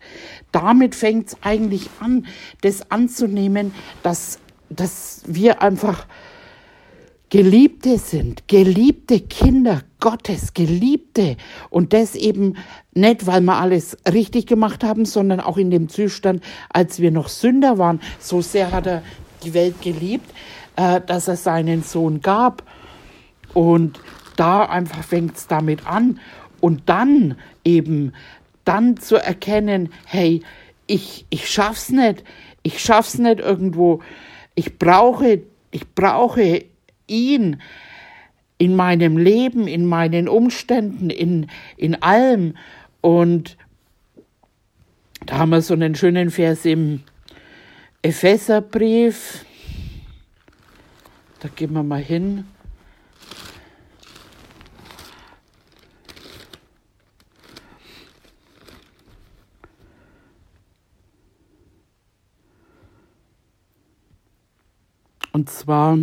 Damit 0.51 0.95
fängt 0.95 1.29
es 1.29 1.37
eigentlich 1.41 1.89
an, 1.99 2.27
das 2.61 2.91
anzunehmen, 2.91 3.73
dass, 4.03 4.39
dass 4.69 5.21
wir 5.25 5.61
einfach 5.61 6.07
Geliebte 7.29 7.99
sind, 7.99 8.47
geliebte 8.47 9.19
Kinder 9.21 9.83
Gottes, 9.99 10.53
Geliebte. 10.53 11.37
Und 11.69 11.93
das 11.93 12.15
eben 12.15 12.57
nicht, 12.93 13.27
weil 13.27 13.41
wir 13.41 13.57
alles 13.57 13.97
richtig 14.11 14.47
gemacht 14.47 14.83
haben, 14.83 15.05
sondern 15.05 15.39
auch 15.39 15.57
in 15.57 15.71
dem 15.71 15.89
Zustand, 15.89 16.43
als 16.69 16.99
wir 16.99 17.11
noch 17.11 17.27
Sünder 17.27 17.77
waren. 17.77 18.01
So 18.19 18.41
sehr 18.41 18.71
hat 18.71 18.87
er 18.87 19.03
die 19.43 19.53
Welt 19.53 19.81
geliebt, 19.81 20.29
äh, 20.75 21.01
dass 21.01 21.27
er 21.27 21.37
seinen 21.37 21.83
Sohn 21.83 22.21
gab. 22.21 22.63
Und 23.53 23.99
da 24.35 24.65
einfach 24.65 25.03
fängt 25.03 25.37
es 25.37 25.47
damit 25.47 25.87
an. 25.87 26.19
Und 26.61 26.83
dann 26.87 27.35
eben, 27.63 28.13
dann 28.65 28.97
zu 28.97 29.15
erkennen, 29.17 29.91
hey, 30.05 30.43
ich, 30.87 31.25
ich 31.29 31.49
schaff's 31.49 31.89
nicht, 31.89 32.23
ich 32.63 32.79
schaff's 32.79 33.17
nicht 33.17 33.39
irgendwo. 33.39 34.01
Ich 34.55 34.77
brauche, 34.77 35.41
ich 35.71 35.93
brauche 35.93 36.65
ihn 37.07 37.61
in 38.59 38.75
meinem 38.75 39.17
Leben, 39.17 39.67
in 39.67 39.85
meinen 39.85 40.27
Umständen, 40.27 41.09
in, 41.09 41.47
in 41.77 41.95
allem. 42.03 42.55
Und 43.01 43.57
da 45.25 45.39
haben 45.39 45.49
wir 45.49 45.61
so 45.61 45.73
einen 45.73 45.95
schönen 45.95 46.29
Vers 46.29 46.65
im 46.65 47.01
Epheserbrief. 48.01 49.45
Da 51.39 51.47
gehen 51.55 51.73
wir 51.73 51.83
mal 51.83 52.01
hin. 52.01 52.43
Und 65.31 65.49
zwar 65.49 65.97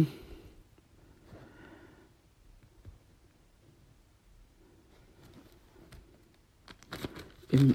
im 7.51 7.75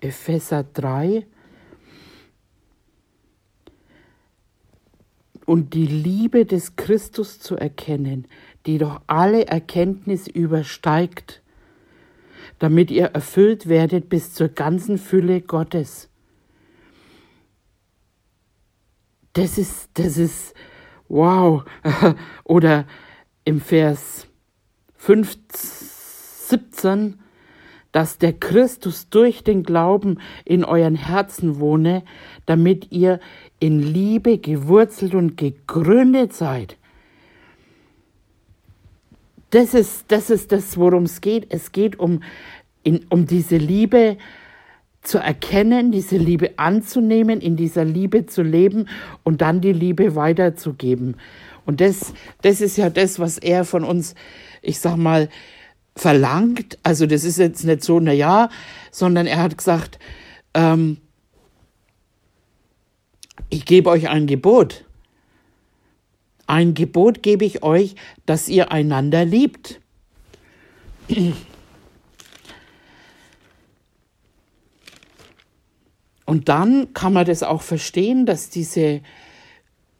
Epheser 0.00 0.64
3 0.64 1.26
und 5.46 5.74
die 5.74 5.86
Liebe 5.86 6.46
des 6.46 6.76
Christus 6.76 7.38
zu 7.38 7.56
erkennen, 7.56 8.26
die 8.66 8.78
doch 8.78 9.00
alle 9.06 9.46
Erkenntnis 9.46 10.26
übersteigt, 10.26 11.42
damit 12.58 12.90
ihr 12.90 13.06
erfüllt 13.06 13.68
werdet 13.68 14.08
bis 14.08 14.34
zur 14.34 14.48
ganzen 14.48 14.98
Fülle 14.98 15.40
Gottes. 15.40 16.08
Das 19.32 19.58
ist, 19.58 19.90
das 19.94 20.18
ist, 20.18 20.54
wow. 21.08 21.64
Oder 22.44 22.86
im 23.44 23.60
Vers 23.60 24.26
15, 24.96 25.91
17, 26.52 27.18
dass 27.92 28.18
der 28.18 28.34
Christus 28.34 29.08
durch 29.08 29.42
den 29.42 29.62
Glauben 29.62 30.18
in 30.44 30.64
euren 30.64 30.94
Herzen 30.94 31.60
wohne, 31.60 32.02
damit 32.46 32.92
ihr 32.92 33.20
in 33.58 33.80
Liebe 33.80 34.38
gewurzelt 34.38 35.14
und 35.14 35.36
gegründet 35.36 36.34
seid. 36.34 36.76
Das 39.50 39.72
ist 39.74 40.06
das, 40.08 40.30
ist 40.30 40.52
das 40.52 40.76
worum 40.76 41.04
es 41.04 41.20
geht. 41.20 41.46
Es 41.50 41.72
geht 41.72 41.98
um, 41.98 42.22
in, 42.82 43.04
um 43.08 43.26
diese 43.26 43.56
Liebe 43.56 44.18
zu 45.02 45.18
erkennen, 45.18 45.90
diese 45.90 46.16
Liebe 46.16 46.52
anzunehmen, 46.58 47.40
in 47.40 47.56
dieser 47.56 47.84
Liebe 47.84 48.26
zu 48.26 48.42
leben 48.42 48.88
und 49.24 49.40
dann 49.40 49.60
die 49.60 49.72
Liebe 49.72 50.16
weiterzugeben. 50.16 51.16
Und 51.64 51.80
das, 51.80 52.12
das 52.42 52.60
ist 52.60 52.76
ja 52.76 52.90
das, 52.90 53.18
was 53.18 53.38
er 53.38 53.64
von 53.64 53.84
uns, 53.84 54.14
ich 54.62 54.78
sag 54.78 54.96
mal, 54.96 55.28
verlangt. 55.94 56.78
Also 56.82 57.06
das 57.06 57.24
ist 57.24 57.38
jetzt 57.38 57.64
nicht 57.64 57.82
so, 57.82 58.00
na 58.00 58.12
ja, 58.12 58.48
sondern 58.90 59.26
er 59.26 59.38
hat 59.42 59.56
gesagt, 59.58 59.98
ähm, 60.54 60.98
ich 63.50 63.64
gebe 63.66 63.90
euch 63.90 64.08
ein 64.08 64.26
Gebot. 64.26 64.84
Ein 66.46 66.74
Gebot 66.74 67.22
gebe 67.22 67.44
ich 67.44 67.62
euch, 67.62 67.94
dass 68.26 68.48
ihr 68.48 68.72
einander 68.72 69.24
liebt. 69.24 69.80
Und 76.24 76.48
dann 76.48 76.94
kann 76.94 77.12
man 77.12 77.26
das 77.26 77.42
auch 77.42 77.62
verstehen, 77.62 78.26
dass 78.26 78.48
diese 78.48 79.02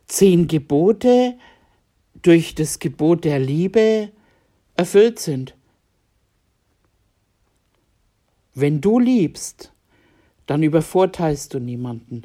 zehn 0.06 0.46
Gebote 0.46 1.34
durch 2.22 2.54
das 2.54 2.78
Gebot 2.78 3.25
der 3.25 3.38
Liebe 3.38 4.11
erfüllt 4.76 5.18
sind. 5.18 5.54
Wenn 8.54 8.80
du 8.80 8.99
liebst, 8.99 9.73
dann 10.47 10.62
übervorteilst 10.62 11.54
du 11.54 11.59
niemanden. 11.59 12.23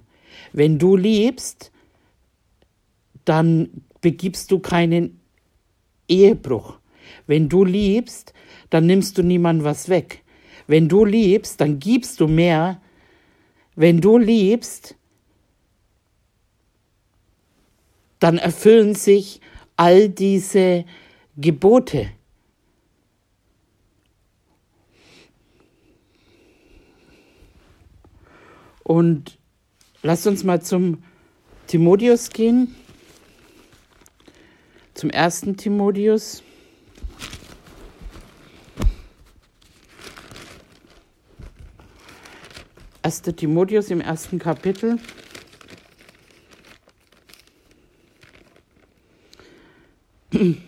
Wenn 0.54 0.78
du 0.78 0.96
liebst, 0.96 1.72
dann 3.26 3.70
begibst 4.02 4.52
du 4.52 4.60
keinen 4.60 5.20
Ehebruch. 6.08 6.80
Wenn 7.26 7.50
du 7.50 7.64
liebst, 7.64 8.34
dann 8.70 8.86
nimmst 8.86 9.18
du 9.18 9.24
niemandem 9.24 9.66
was 9.66 9.90
weg. 9.90 10.24
Wenn 10.68 10.90
du 10.90 11.06
liebst, 11.06 11.62
dann 11.62 11.80
gibst 11.80 12.20
du 12.20 12.28
mehr. 12.28 12.82
Wenn 13.76 14.02
du 14.02 14.18
liebst, 14.18 14.96
dann 18.20 18.38
erfüllen 18.38 18.96
sich 18.96 19.40
all 19.76 20.10
diese 20.10 20.86
Gebote. 21.38 22.10
Und 28.88 29.38
lasst 30.02 30.26
uns 30.28 30.46
mal 30.46 30.62
zum 30.62 31.04
Timotheus 31.68 32.30
gehen. 32.30 32.74
Zum 34.94 35.10
ersten 35.10 35.58
Timotheus. 35.58 36.42
Erster 43.04 43.36
Timotheus 43.36 43.90
im 43.90 44.00
ersten 44.00 44.40
Kapitel. 44.40 45.00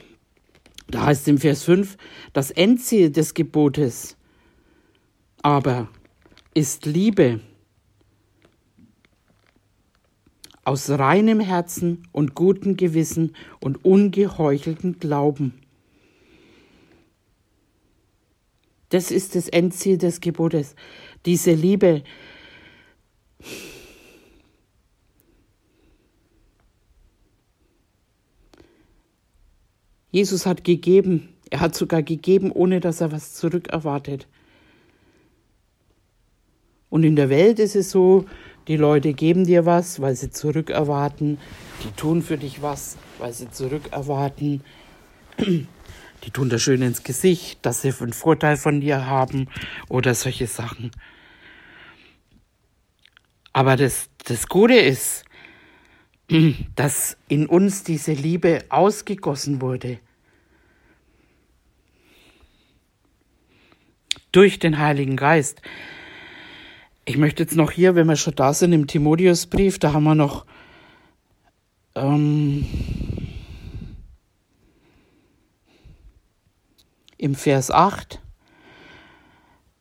Da 0.92 1.06
heißt 1.06 1.28
im 1.28 1.38
Vers 1.38 1.64
5, 1.64 1.98
das 2.34 2.50
Endziel 2.50 3.12
des 3.12 3.36
Gebotes 3.36 4.18
aber 5.44 5.88
ist 6.56 6.88
Liebe 6.88 7.42
aus 10.70 10.88
reinem 10.88 11.40
Herzen 11.40 12.08
und 12.12 12.36
gutem 12.36 12.78
Gewissen 12.78 13.36
und 13.60 13.84
ungeheuchelten 13.84 15.00
Glauben. 15.00 15.54
Das 18.90 19.10
ist 19.10 19.34
das 19.34 19.48
Endziel 19.50 19.98
des 19.98 20.22
Gebotes. 20.22 20.76
Diese 21.26 21.54
Liebe. 21.54 22.04
Jesus 30.12 30.46
hat 30.46 30.64
gegeben. 30.64 31.30
Er 31.50 31.62
hat 31.62 31.74
sogar 31.74 32.04
gegeben, 32.04 32.52
ohne 32.52 32.80
dass 32.80 33.02
er 33.02 33.12
was 33.12 33.34
zurückerwartet. 33.34 34.28
Und 36.92 37.04
in 37.04 37.16
der 37.16 37.30
Welt 37.30 37.58
ist 37.58 37.76
es 37.76 37.90
so, 37.90 38.26
die 38.70 38.78
Leute 38.78 39.14
geben 39.14 39.46
dir 39.46 39.66
was, 39.66 40.00
weil 40.00 40.16
sie 40.16 40.30
zurückerwarten. 40.30 41.40
Die 41.84 41.92
tun 41.94 42.22
für 42.22 42.38
dich 42.38 42.62
was, 42.62 42.98
weil 43.18 43.34
sie 43.34 43.50
zurückerwarten. 43.50 44.64
Die 46.26 46.32
tun 46.32 46.50
das 46.50 46.62
schön 46.62 46.82
ins 46.82 47.04
Gesicht, 47.04 47.66
dass 47.66 47.82
sie 47.82 47.94
einen 47.98 48.12
Vorteil 48.12 48.58
von 48.58 48.82
dir 48.82 49.06
haben 49.06 49.48
oder 49.88 50.14
solche 50.14 50.48
Sachen. 50.48 50.92
Aber 53.54 53.78
das, 53.78 54.10
das 54.26 54.48
Gute 54.48 54.76
ist, 54.76 55.24
dass 56.76 57.16
in 57.30 57.48
uns 57.48 57.84
diese 57.84 58.12
Liebe 58.12 58.66
ausgegossen 58.68 59.62
wurde. 59.62 60.00
Durch 64.34 64.60
den 64.60 64.78
Heiligen 64.78 65.16
Geist. 65.16 65.62
Ich 67.10 67.18
möchte 67.18 67.42
jetzt 67.42 67.56
noch 67.56 67.72
hier, 67.72 67.96
wenn 67.96 68.06
wir 68.06 68.18
schon 68.18 68.36
da 68.36 68.54
sind, 68.54 68.72
im 68.72 68.86
Timotheusbrief, 68.86 69.80
da 69.80 69.94
haben 69.94 70.04
wir 70.04 70.13
noch 70.13 70.46
ähm, 71.96 72.68
im 77.18 77.34
Vers 77.34 77.72
8. 77.72 78.22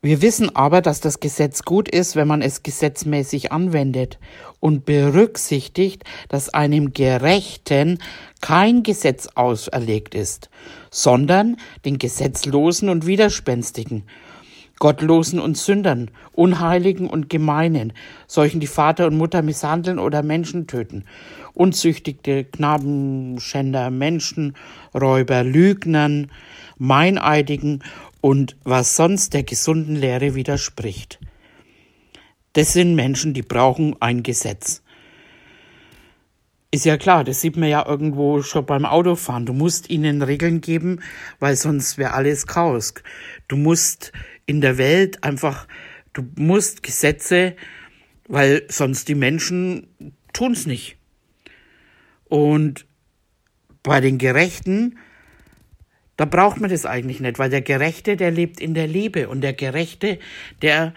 Wir 0.00 0.22
wissen 0.22 0.56
aber, 0.56 0.80
dass 0.80 1.02
das 1.02 1.20
Gesetz 1.20 1.64
gut 1.64 1.90
ist, 1.90 2.16
wenn 2.16 2.26
man 2.26 2.40
es 2.40 2.62
gesetzmäßig 2.62 3.52
anwendet 3.52 4.18
und 4.58 4.86
berücksichtigt, 4.86 6.04
dass 6.30 6.48
einem 6.48 6.94
Gerechten 6.94 7.98
kein 8.40 8.82
Gesetz 8.82 9.28
auferlegt 9.34 10.14
ist, 10.14 10.48
sondern 10.90 11.58
den 11.84 11.98
Gesetzlosen 11.98 12.88
und 12.88 13.06
Widerspenstigen, 13.06 14.04
Gottlosen 14.78 15.40
und 15.40 15.56
Sündern, 15.56 16.10
Unheiligen 16.32 17.08
und 17.08 17.28
Gemeinen, 17.28 17.92
solchen, 18.26 18.60
die 18.60 18.66
Vater 18.66 19.06
und 19.06 19.16
Mutter 19.16 19.42
misshandeln 19.42 19.98
oder 19.98 20.22
Menschen 20.22 20.66
töten, 20.66 21.04
Unzüchtigte, 21.54 22.44
Knabenschänder, 22.44 23.90
Menschenräuber, 23.90 25.42
Lügnern, 25.42 26.30
Meineidigen 26.78 27.82
und 28.20 28.56
was 28.64 28.94
sonst 28.94 29.34
der 29.34 29.42
gesunden 29.42 29.96
Lehre 29.96 30.34
widerspricht. 30.34 31.18
Das 32.52 32.72
sind 32.72 32.94
Menschen, 32.94 33.34
die 33.34 33.42
brauchen 33.42 33.96
ein 34.00 34.22
Gesetz. 34.22 34.82
Ist 36.70 36.84
ja 36.84 36.98
klar, 36.98 37.24
das 37.24 37.40
sieht 37.40 37.56
man 37.56 37.68
ja 37.68 37.86
irgendwo 37.86 38.42
schon 38.42 38.66
beim 38.66 38.84
Autofahren. 38.84 39.46
Du 39.46 39.54
musst 39.54 39.88
ihnen 39.88 40.20
Regeln 40.20 40.60
geben, 40.60 41.00
weil 41.38 41.56
sonst 41.56 41.96
wäre 41.96 42.12
alles 42.12 42.46
Chaos. 42.46 42.92
Du 43.48 43.56
musst 43.56 44.12
in 44.48 44.60
der 44.60 44.78
Welt 44.78 45.22
einfach, 45.22 45.68
du 46.12 46.24
musst 46.36 46.82
Gesetze, 46.82 47.54
weil 48.26 48.64
sonst 48.68 49.06
die 49.08 49.14
Menschen 49.14 49.86
tun 50.32 50.52
es 50.52 50.66
nicht. 50.66 50.96
Und 52.24 52.86
bei 53.82 54.00
den 54.00 54.18
Gerechten 54.18 54.98
da 56.18 56.24
braucht 56.24 56.60
man 56.60 56.68
das 56.68 56.84
eigentlich 56.84 57.20
nicht, 57.20 57.38
weil 57.38 57.48
der 57.48 57.62
Gerechte, 57.62 58.16
der 58.16 58.32
lebt 58.32 58.60
in 58.60 58.74
der 58.74 58.88
Liebe 58.88 59.28
und 59.28 59.40
der 59.40 59.52
Gerechte, 59.52 60.18
der, 60.62 60.92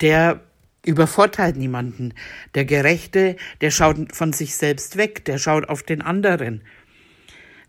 der 0.00 0.40
übervorteilt 0.82 1.56
niemanden. 1.56 2.14
Der 2.54 2.64
Gerechte, 2.64 3.36
der 3.60 3.70
schaut 3.70 4.16
von 4.16 4.32
sich 4.32 4.56
selbst 4.56 4.96
weg, 4.96 5.26
der 5.26 5.36
schaut 5.36 5.68
auf 5.68 5.82
den 5.82 6.00
anderen. 6.00 6.62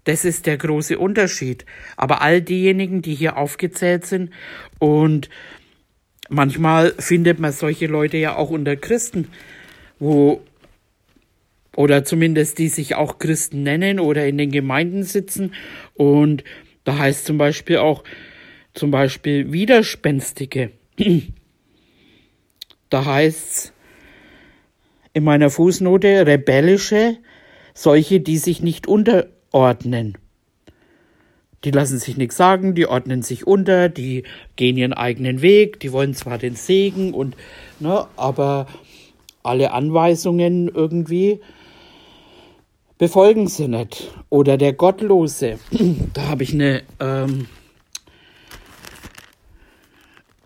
Das 0.03 0.25
ist 0.25 0.45
der 0.45 0.57
große 0.57 0.97
Unterschied. 0.97 1.65
Aber 1.95 2.21
all 2.21 2.41
diejenigen, 2.41 3.01
die 3.01 3.13
hier 3.13 3.37
aufgezählt 3.37 4.05
sind 4.05 4.31
und 4.79 5.29
manchmal 6.29 6.93
findet 6.97 7.39
man 7.39 7.51
solche 7.51 7.87
Leute 7.87 8.17
ja 8.17 8.35
auch 8.35 8.49
unter 8.49 8.75
Christen, 8.75 9.27
wo 9.99 10.41
oder 11.75 12.03
zumindest 12.03 12.57
die 12.57 12.67
sich 12.67 12.95
auch 12.95 13.17
Christen 13.19 13.63
nennen 13.63 13.99
oder 13.99 14.27
in 14.27 14.37
den 14.37 14.51
Gemeinden 14.51 15.03
sitzen. 15.03 15.53
Und 15.93 16.43
da 16.83 16.97
heißt 16.97 17.25
zum 17.25 17.37
Beispiel 17.37 17.77
auch 17.77 18.03
zum 18.73 18.91
Beispiel 18.91 19.51
Widerspenstige. 19.51 20.71
Da 22.89 23.05
heißt's 23.05 23.71
in 25.13 25.23
meiner 25.23 25.49
Fußnote 25.49 26.27
rebellische, 26.27 27.15
solche, 27.73 28.19
die 28.19 28.37
sich 28.37 28.61
nicht 28.61 28.85
unterordnen. 29.51 30.17
Die 31.63 31.71
lassen 31.71 31.99
sich 31.99 32.17
nichts 32.17 32.37
sagen, 32.37 32.73
die 32.73 32.87
ordnen 32.87 33.21
sich 33.21 33.45
unter, 33.45 33.87
die 33.87 34.23
gehen 34.55 34.77
ihren 34.77 34.93
eigenen 34.93 35.43
Weg, 35.43 35.79
die 35.79 35.91
wollen 35.91 36.15
zwar 36.15 36.39
den 36.39 36.55
Segen 36.55 37.13
und, 37.13 37.35
ne, 37.79 38.07
aber 38.17 38.65
alle 39.43 39.71
Anweisungen 39.71 40.69
irgendwie 40.69 41.39
befolgen 42.97 43.47
sie 43.47 43.67
nicht. 43.67 44.11
Oder 44.29 44.57
der 44.57 44.73
Gottlose. 44.73 45.59
Da 46.13 46.29
habe 46.29 46.43
ich 46.43 46.53
eine 46.53 46.83
ähm, 46.99 47.47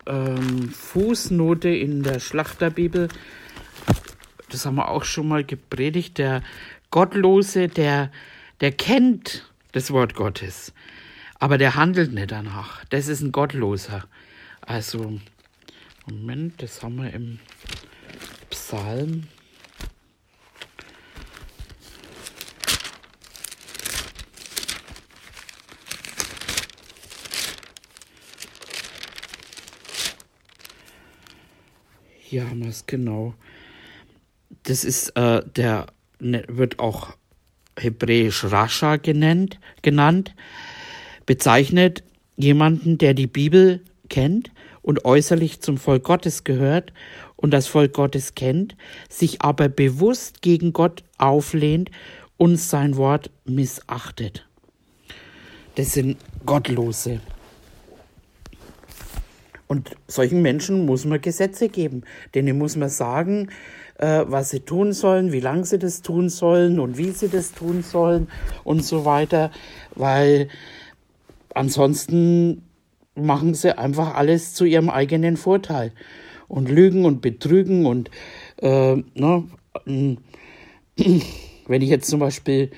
ähm, 0.06 0.68
Fußnote 0.68 1.70
in 1.70 2.02
der 2.02 2.20
Schlachterbibel. 2.20 3.08
Das 4.50 4.66
haben 4.66 4.76
wir 4.76 4.90
auch 4.90 5.04
schon 5.04 5.28
mal 5.28 5.44
gepredigt. 5.44 6.18
Der 6.18 6.42
Gottlose, 6.90 7.68
der, 7.68 8.10
der 8.60 8.72
kennt 8.72 9.50
das 9.72 9.90
Wort 9.90 10.14
Gottes, 10.14 10.72
aber 11.38 11.58
der 11.58 11.74
handelt 11.74 12.12
nicht 12.12 12.30
danach. 12.30 12.84
Das 12.86 13.08
ist 13.08 13.20
ein 13.20 13.32
Gottloser. 13.32 14.04
Also, 14.62 15.20
Moment, 16.06 16.62
das 16.62 16.82
haben 16.82 16.96
wir 16.96 17.12
im 17.12 17.38
Psalm 18.50 19.28
Hier 32.28 32.50
haben 32.50 32.64
wir 32.64 32.70
es 32.70 32.86
genau. 32.86 33.34
Das 34.64 34.82
ist 34.82 35.10
äh, 35.10 35.42
der 35.48 35.86
ne, 36.18 36.44
wird 36.48 36.80
auch 36.80 37.16
hebräisch 37.78 38.44
Rascha 38.44 38.96
genannt, 38.96 39.58
genannt, 39.82 40.34
bezeichnet 41.26 42.02
jemanden, 42.36 42.98
der 42.98 43.14
die 43.14 43.26
Bibel 43.26 43.80
kennt 44.08 44.50
und 44.82 45.04
äußerlich 45.04 45.60
zum 45.60 45.78
Volk 45.78 46.04
Gottes 46.04 46.44
gehört 46.44 46.92
und 47.36 47.50
das 47.50 47.66
Volk 47.66 47.92
Gottes 47.92 48.34
kennt, 48.34 48.76
sich 49.08 49.42
aber 49.42 49.68
bewusst 49.68 50.42
gegen 50.42 50.72
Gott 50.72 51.02
auflehnt 51.18 51.90
und 52.36 52.56
sein 52.56 52.96
Wort 52.96 53.30
missachtet. 53.44 54.46
Das 55.74 55.92
sind 55.92 56.16
Gottlose. 56.44 57.20
Und 59.68 59.96
solchen 60.06 60.42
Menschen 60.42 60.86
muss 60.86 61.04
man 61.04 61.20
Gesetze 61.20 61.68
geben. 61.68 62.02
Denen 62.34 62.56
muss 62.56 62.76
man 62.76 62.88
sagen, 62.88 63.50
äh, 63.98 64.24
was 64.26 64.50
sie 64.50 64.60
tun 64.60 64.92
sollen, 64.92 65.32
wie 65.32 65.40
lange 65.40 65.64
sie 65.64 65.78
das 65.78 66.02
tun 66.02 66.28
sollen 66.28 66.78
und 66.78 66.98
wie 66.98 67.10
sie 67.10 67.28
das 67.28 67.52
tun 67.52 67.82
sollen 67.82 68.28
und 68.64 68.84
so 68.84 69.04
weiter. 69.04 69.50
Weil 69.94 70.48
ansonsten 71.54 72.62
machen 73.14 73.54
sie 73.54 73.76
einfach 73.76 74.14
alles 74.14 74.54
zu 74.54 74.64
ihrem 74.64 74.90
eigenen 74.90 75.36
Vorteil 75.36 75.92
und 76.48 76.70
lügen 76.70 77.04
und 77.04 77.22
betrügen 77.22 77.86
und 77.86 78.10
äh, 78.58 78.96
ne, 79.14 79.44
wenn 79.84 81.82
ich 81.82 81.88
jetzt 81.88 82.08
zum 82.08 82.20
Beispiel 82.20 82.70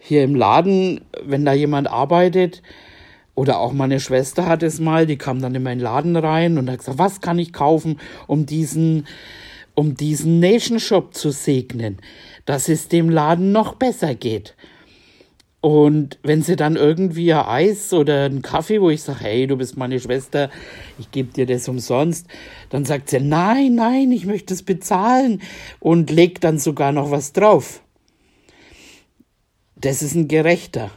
hier 0.00 0.24
im 0.24 0.34
Laden, 0.34 1.00
wenn 1.22 1.44
da 1.44 1.52
jemand 1.52 1.88
arbeitet, 1.88 2.62
oder 3.34 3.60
auch 3.60 3.72
meine 3.72 4.00
Schwester 4.00 4.46
hat 4.46 4.64
es 4.64 4.80
mal, 4.80 5.06
die 5.06 5.16
kam 5.16 5.40
dann 5.40 5.54
in 5.54 5.62
meinen 5.62 5.80
Laden 5.80 6.16
rein 6.16 6.58
und 6.58 6.68
hat 6.68 6.78
gesagt, 6.80 6.98
was 6.98 7.20
kann 7.20 7.38
ich 7.38 7.52
kaufen, 7.52 8.00
um 8.26 8.46
diesen, 8.46 9.06
um 9.78 9.94
diesen 9.94 10.40
Nation 10.40 10.80
Shop 10.80 11.14
zu 11.14 11.30
segnen, 11.30 11.98
dass 12.46 12.68
es 12.68 12.88
dem 12.88 13.08
Laden 13.08 13.52
noch 13.52 13.76
besser 13.76 14.16
geht. 14.16 14.56
Und 15.60 16.18
wenn 16.24 16.42
sie 16.42 16.56
dann 16.56 16.74
irgendwie 16.74 17.32
ein 17.32 17.46
Eis 17.46 17.92
oder 17.92 18.24
einen 18.24 18.42
Kaffee, 18.42 18.80
wo 18.80 18.90
ich 18.90 19.02
sage, 19.02 19.20
hey, 19.20 19.46
du 19.46 19.56
bist 19.56 19.76
meine 19.76 20.00
Schwester, 20.00 20.50
ich 20.98 21.12
gebe 21.12 21.32
dir 21.32 21.46
das 21.46 21.68
umsonst, 21.68 22.26
dann 22.70 22.84
sagt 22.84 23.08
sie, 23.08 23.20
nein, 23.20 23.76
nein, 23.76 24.10
ich 24.10 24.26
möchte 24.26 24.52
es 24.52 24.64
bezahlen 24.64 25.42
und 25.78 26.10
legt 26.10 26.42
dann 26.42 26.58
sogar 26.58 26.90
noch 26.90 27.12
was 27.12 27.32
drauf. 27.32 27.80
Das 29.76 30.02
ist 30.02 30.16
ein 30.16 30.26
Gerechter. 30.26 30.90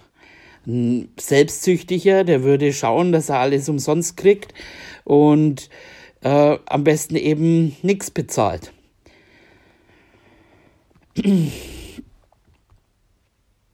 Ein 0.66 1.10
Selbstsüchtiger, 1.20 2.24
der 2.24 2.42
würde 2.42 2.74
schauen, 2.74 3.12
dass 3.12 3.30
er 3.30 3.42
alles 3.42 3.70
umsonst 3.70 4.18
kriegt 4.18 4.56
und 5.04 5.70
äh, 6.22 6.58
am 6.66 6.84
besten 6.84 7.16
eben 7.16 7.76
nichts 7.82 8.12
bezahlt. 8.12 8.72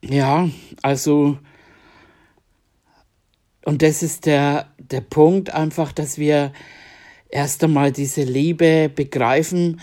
Ja, 0.02 0.50
also, 0.82 1.38
und 3.66 3.82
das 3.82 4.04
ist 4.04 4.26
der, 4.26 4.72
der 4.78 5.02
Punkt 5.02 5.54
einfach, 5.54 5.92
dass 5.92 6.18
wir 6.18 6.54
erst 7.30 7.64
einmal 7.64 7.92
diese 7.92 8.24
Liebe 8.24 8.90
begreifen, 8.90 9.82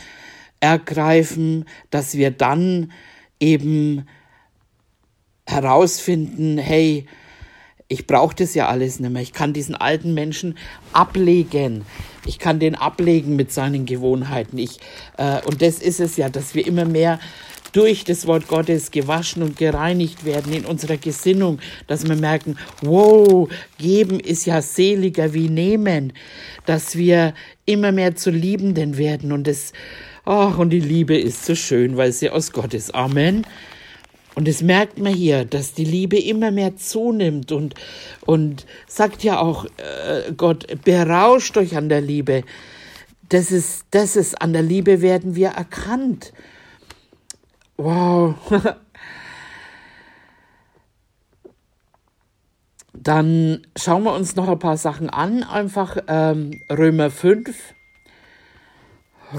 ergreifen, 0.61 1.67
dass 1.91 2.17
wir 2.17 2.31
dann 2.31 2.93
eben 3.39 4.07
herausfinden, 5.47 6.57
hey, 6.59 7.07
ich 7.89 8.07
brauche 8.07 8.35
das 8.35 8.55
ja 8.55 8.69
alles 8.69 8.99
nicht 8.99 9.13
mehr. 9.13 9.23
Ich 9.23 9.33
kann 9.33 9.53
diesen 9.53 9.75
alten 9.75 10.15
Menschen 10.15 10.57
ablegen. 10.93 11.85
Ich 12.27 12.39
kann 12.39 12.59
den 12.59 12.75
ablegen 12.75 13.37
mit 13.37 13.53
seinen 13.53 13.85
Gewohnheiten. 13.85 14.59
Ich, 14.59 14.81
äh, 15.19 15.41
und 15.45 15.61
das 15.61 15.79
ist 15.79 16.01
es 16.01 16.17
ja, 16.17 16.29
dass 16.29 16.55
wir 16.55 16.67
immer 16.67 16.87
mehr 16.87 17.21
durch 17.73 18.05
das 18.05 18.27
Wort 18.27 18.47
Gottes 18.47 18.93
gewaschen 18.93 19.43
und 19.43 19.57
gereinigt 19.57 20.25
werden 20.25 20.53
in 20.53 20.65
unserer 20.65 20.97
Gesinnung, 20.97 21.59
dass 21.89 22.09
wir 22.09 22.17
merken, 22.17 22.57
wow, 22.83 23.49
geben 23.79 24.21
ist 24.21 24.47
ja 24.47 24.63
seliger 24.63 25.35
wie 25.35 25.49
nehmen, 25.49 26.13
dass 26.67 26.97
wir 26.97 27.35
immer 27.67 27.91
mehr 27.91 28.15
zu 28.15 28.31
Liebenden 28.31 28.97
werden 28.97 29.33
und 29.33 29.47
das, 29.47 29.73
ach, 30.25 30.57
und 30.57 30.71
die 30.71 30.81
Liebe 30.81 31.19
ist 31.19 31.45
so 31.45 31.57
schön, 31.57 31.97
weil 31.97 32.13
sie 32.13 32.31
aus 32.31 32.53
Gott 32.53 32.75
ist. 32.75 32.95
Amen. 32.95 33.45
Und 34.35 34.49
es 34.49 34.63
merkt 34.63 34.99
man 34.99 35.13
hier, 35.15 35.45
dass 35.45 35.75
die 35.75 35.85
Liebe 35.85 36.19
immer 36.19 36.51
mehr 36.51 36.77
zunimmt 36.77 37.53
und, 37.53 37.75
und 38.27 38.67
sagt 38.87 39.23
ja 39.23 39.39
auch 39.39 39.65
äh, 39.65 40.33
Gott, 40.37 40.67
berauscht 40.85 41.57
euch 41.57 41.77
an 41.77 41.89
der 41.89 42.01
Liebe. 42.01 42.43
Das 43.29 43.53
ist, 43.53 43.87
das 43.93 44.17
ist, 44.17 44.43
an 44.43 44.53
der 44.53 44.63
Liebe 44.63 45.01
werden 45.01 45.37
wir 45.37 45.51
erkannt. 45.51 46.33
Wow. 47.77 48.35
Dann 52.93 53.67
schauen 53.77 54.05
wir 54.05 54.15
uns 54.15 54.35
noch 54.37 54.49
ein 54.49 54.59
paar 54.59 54.77
Sachen 54.77 55.11
an. 55.11 55.43
Einfach 55.43 55.97
ähm, 56.09 56.61
Römer 56.71 57.11
5. 57.11 57.75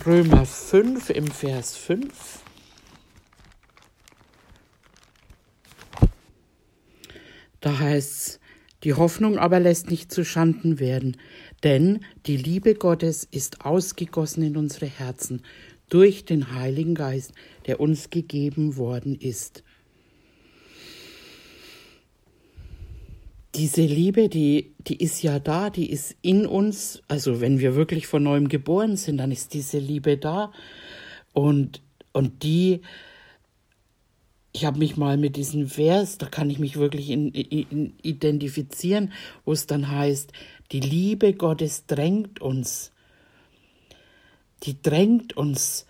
Römer 0.06 0.46
5 0.46 1.10
im 1.10 1.28
Vers 1.28 1.76
5. 1.78 2.45
Da 7.66 7.80
heißt 7.80 8.28
es, 8.28 8.40
die 8.84 8.94
Hoffnung 8.94 9.40
aber 9.40 9.60
lässt 9.60 9.90
nicht 9.90 10.12
zu 10.12 10.24
Schanden 10.24 10.80
werden, 10.80 11.18
denn 11.64 12.02
die 12.28 12.38
Liebe 12.38 12.76
Gottes 12.76 13.28
ist 13.32 13.66
ausgegossen 13.66 14.44
in 14.44 14.56
unsere 14.56 14.86
Herzen 14.86 15.42
durch 15.90 16.26
den 16.26 16.54
Heiligen 16.54 16.94
Geist, 16.94 17.34
der 17.66 17.80
uns 17.80 18.12
gegeben 18.12 18.78
worden 18.78 19.16
ist. 19.16 19.64
Diese 23.56 23.82
Liebe, 23.82 24.30
die, 24.30 24.76
die 24.78 24.98
ist 24.98 25.24
ja 25.24 25.40
da, 25.40 25.72
die 25.72 25.90
ist 25.90 26.16
in 26.22 26.46
uns. 26.46 27.02
Also 27.08 27.42
wenn 27.42 27.58
wir 27.58 27.76
wirklich 27.76 28.06
von 28.06 28.22
neuem 28.22 28.48
geboren 28.48 28.96
sind, 28.96 29.18
dann 29.18 29.32
ist 29.32 29.56
diese 29.56 29.80
Liebe 29.80 30.18
da. 30.18 30.54
Und, 31.34 31.82
und 32.14 32.44
die, 32.44 32.82
ich 34.56 34.66
habe 34.66 34.80
mich 34.80 34.98
mal 34.98 35.18
mit 35.18 35.36
diesem 35.36 35.68
Vers, 35.68 36.18
da 36.18 36.28
kann 36.28 36.50
ich 36.50 36.60
mich 36.60 36.78
wirklich 36.78 37.10
in, 37.10 37.32
in, 37.32 37.94
identifizieren, 38.02 39.12
wo 39.44 39.52
es 39.52 39.68
dann 39.68 39.92
heißt, 39.92 40.32
die 40.72 40.80
Liebe 40.80 41.34
Gottes 41.34 41.86
drängt 41.86 42.42
uns 42.42 42.92
die 44.64 44.82
drängt 44.82 45.38
uns, 45.38 45.86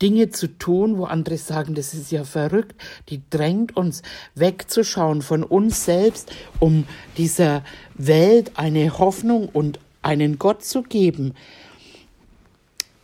Dinge 0.00 0.30
zu 0.30 0.48
tun, 0.48 0.98
wo 0.98 1.04
andere 1.04 1.38
sagen, 1.38 1.74
das 1.74 1.94
ist 1.94 2.10
ja 2.10 2.24
verrückt, 2.24 2.74
die 3.08 3.22
drängt 3.30 3.76
uns 3.76 4.02
wegzuschauen 4.34 5.22
von 5.22 5.44
uns 5.44 5.84
selbst, 5.84 6.32
um 6.58 6.86
dieser 7.16 7.62
Welt 7.94 8.52
eine 8.56 8.98
Hoffnung 8.98 9.48
und 9.48 9.78
einen 10.00 10.40
Gott 10.40 10.64
zu 10.64 10.82
geben. 10.82 11.34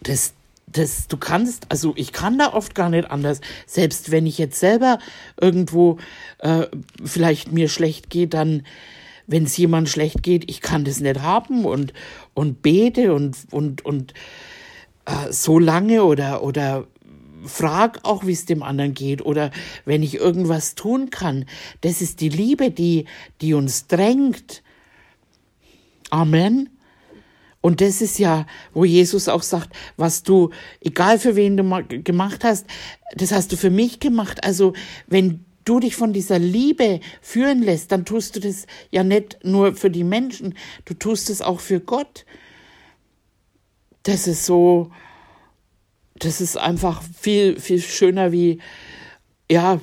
Das, 0.00 0.34
das, 0.72 1.08
du 1.08 1.16
kannst, 1.16 1.66
also 1.70 1.92
ich 1.96 2.12
kann 2.12 2.38
da 2.38 2.52
oft 2.52 2.74
gar 2.74 2.90
nicht 2.90 3.10
anders. 3.10 3.40
Selbst 3.66 4.10
wenn 4.10 4.26
ich 4.26 4.38
jetzt 4.38 4.60
selber 4.60 4.98
irgendwo 5.40 5.98
äh, 6.38 6.66
vielleicht 7.04 7.52
mir 7.52 7.68
schlecht 7.68 8.10
geht, 8.10 8.34
dann, 8.34 8.62
wenn 9.26 9.44
es 9.44 9.56
jemand 9.56 9.88
schlecht 9.88 10.22
geht, 10.22 10.50
ich 10.50 10.60
kann 10.60 10.84
das 10.84 11.00
nicht 11.00 11.20
haben 11.20 11.64
und, 11.64 11.92
und 12.34 12.62
bete 12.62 13.14
und, 13.14 13.36
und, 13.50 13.84
und 13.84 14.14
äh, 15.06 15.32
so 15.32 15.58
lange 15.58 16.04
oder, 16.04 16.42
oder 16.42 16.86
frag 17.44 18.00
auch, 18.04 18.26
wie 18.26 18.32
es 18.32 18.46
dem 18.46 18.62
anderen 18.62 18.94
geht 18.94 19.24
oder 19.24 19.50
wenn 19.84 20.02
ich 20.02 20.16
irgendwas 20.16 20.74
tun 20.74 21.10
kann. 21.10 21.46
Das 21.80 22.00
ist 22.02 22.20
die 22.20 22.28
Liebe, 22.28 22.70
die, 22.70 23.06
die 23.40 23.54
uns 23.54 23.86
drängt. 23.86 24.62
Amen. 26.10 26.70
Und 27.60 27.80
das 27.80 28.00
ist 28.00 28.18
ja, 28.18 28.46
wo 28.72 28.84
Jesus 28.84 29.28
auch 29.28 29.42
sagt, 29.42 29.70
was 29.96 30.22
du, 30.22 30.50
egal 30.80 31.18
für 31.18 31.34
wen 31.34 31.56
du 31.56 31.84
gemacht 32.02 32.44
hast, 32.44 32.66
das 33.14 33.32
hast 33.32 33.52
du 33.52 33.56
für 33.56 33.70
mich 33.70 34.00
gemacht. 34.00 34.44
Also 34.44 34.74
wenn 35.06 35.44
du 35.64 35.80
dich 35.80 35.96
von 35.96 36.12
dieser 36.12 36.38
Liebe 36.38 37.00
führen 37.20 37.62
lässt, 37.62 37.92
dann 37.92 38.04
tust 38.04 38.36
du 38.36 38.40
das 38.40 38.66
ja 38.90 39.04
nicht 39.04 39.38
nur 39.42 39.74
für 39.74 39.90
die 39.90 40.04
Menschen, 40.04 40.54
du 40.84 40.94
tust 40.94 41.30
es 41.30 41.42
auch 41.42 41.60
für 41.60 41.80
Gott. 41.80 42.24
Das 44.04 44.26
ist 44.26 44.46
so, 44.46 44.90
das 46.14 46.40
ist 46.40 46.56
einfach 46.56 47.02
viel, 47.02 47.60
viel 47.60 47.80
schöner 47.80 48.32
wie, 48.32 48.60
ja, 49.50 49.80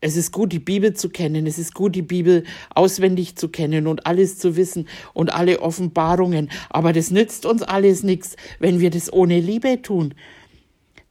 es 0.00 0.16
ist 0.16 0.32
gut, 0.32 0.52
die 0.52 0.58
Bibel 0.58 0.94
zu 0.94 1.08
kennen. 1.08 1.46
Es 1.46 1.58
ist 1.58 1.74
gut, 1.74 1.94
die 1.94 2.02
Bibel 2.02 2.44
auswendig 2.74 3.36
zu 3.36 3.48
kennen 3.48 3.86
und 3.86 4.06
alles 4.06 4.38
zu 4.38 4.56
wissen 4.56 4.88
und 5.14 5.32
alle 5.32 5.60
Offenbarungen. 5.60 6.50
Aber 6.68 6.92
das 6.92 7.10
nützt 7.10 7.46
uns 7.46 7.62
alles 7.62 8.02
nichts, 8.02 8.36
wenn 8.58 8.80
wir 8.80 8.90
das 8.90 9.12
ohne 9.12 9.40
Liebe 9.40 9.80
tun. 9.82 10.14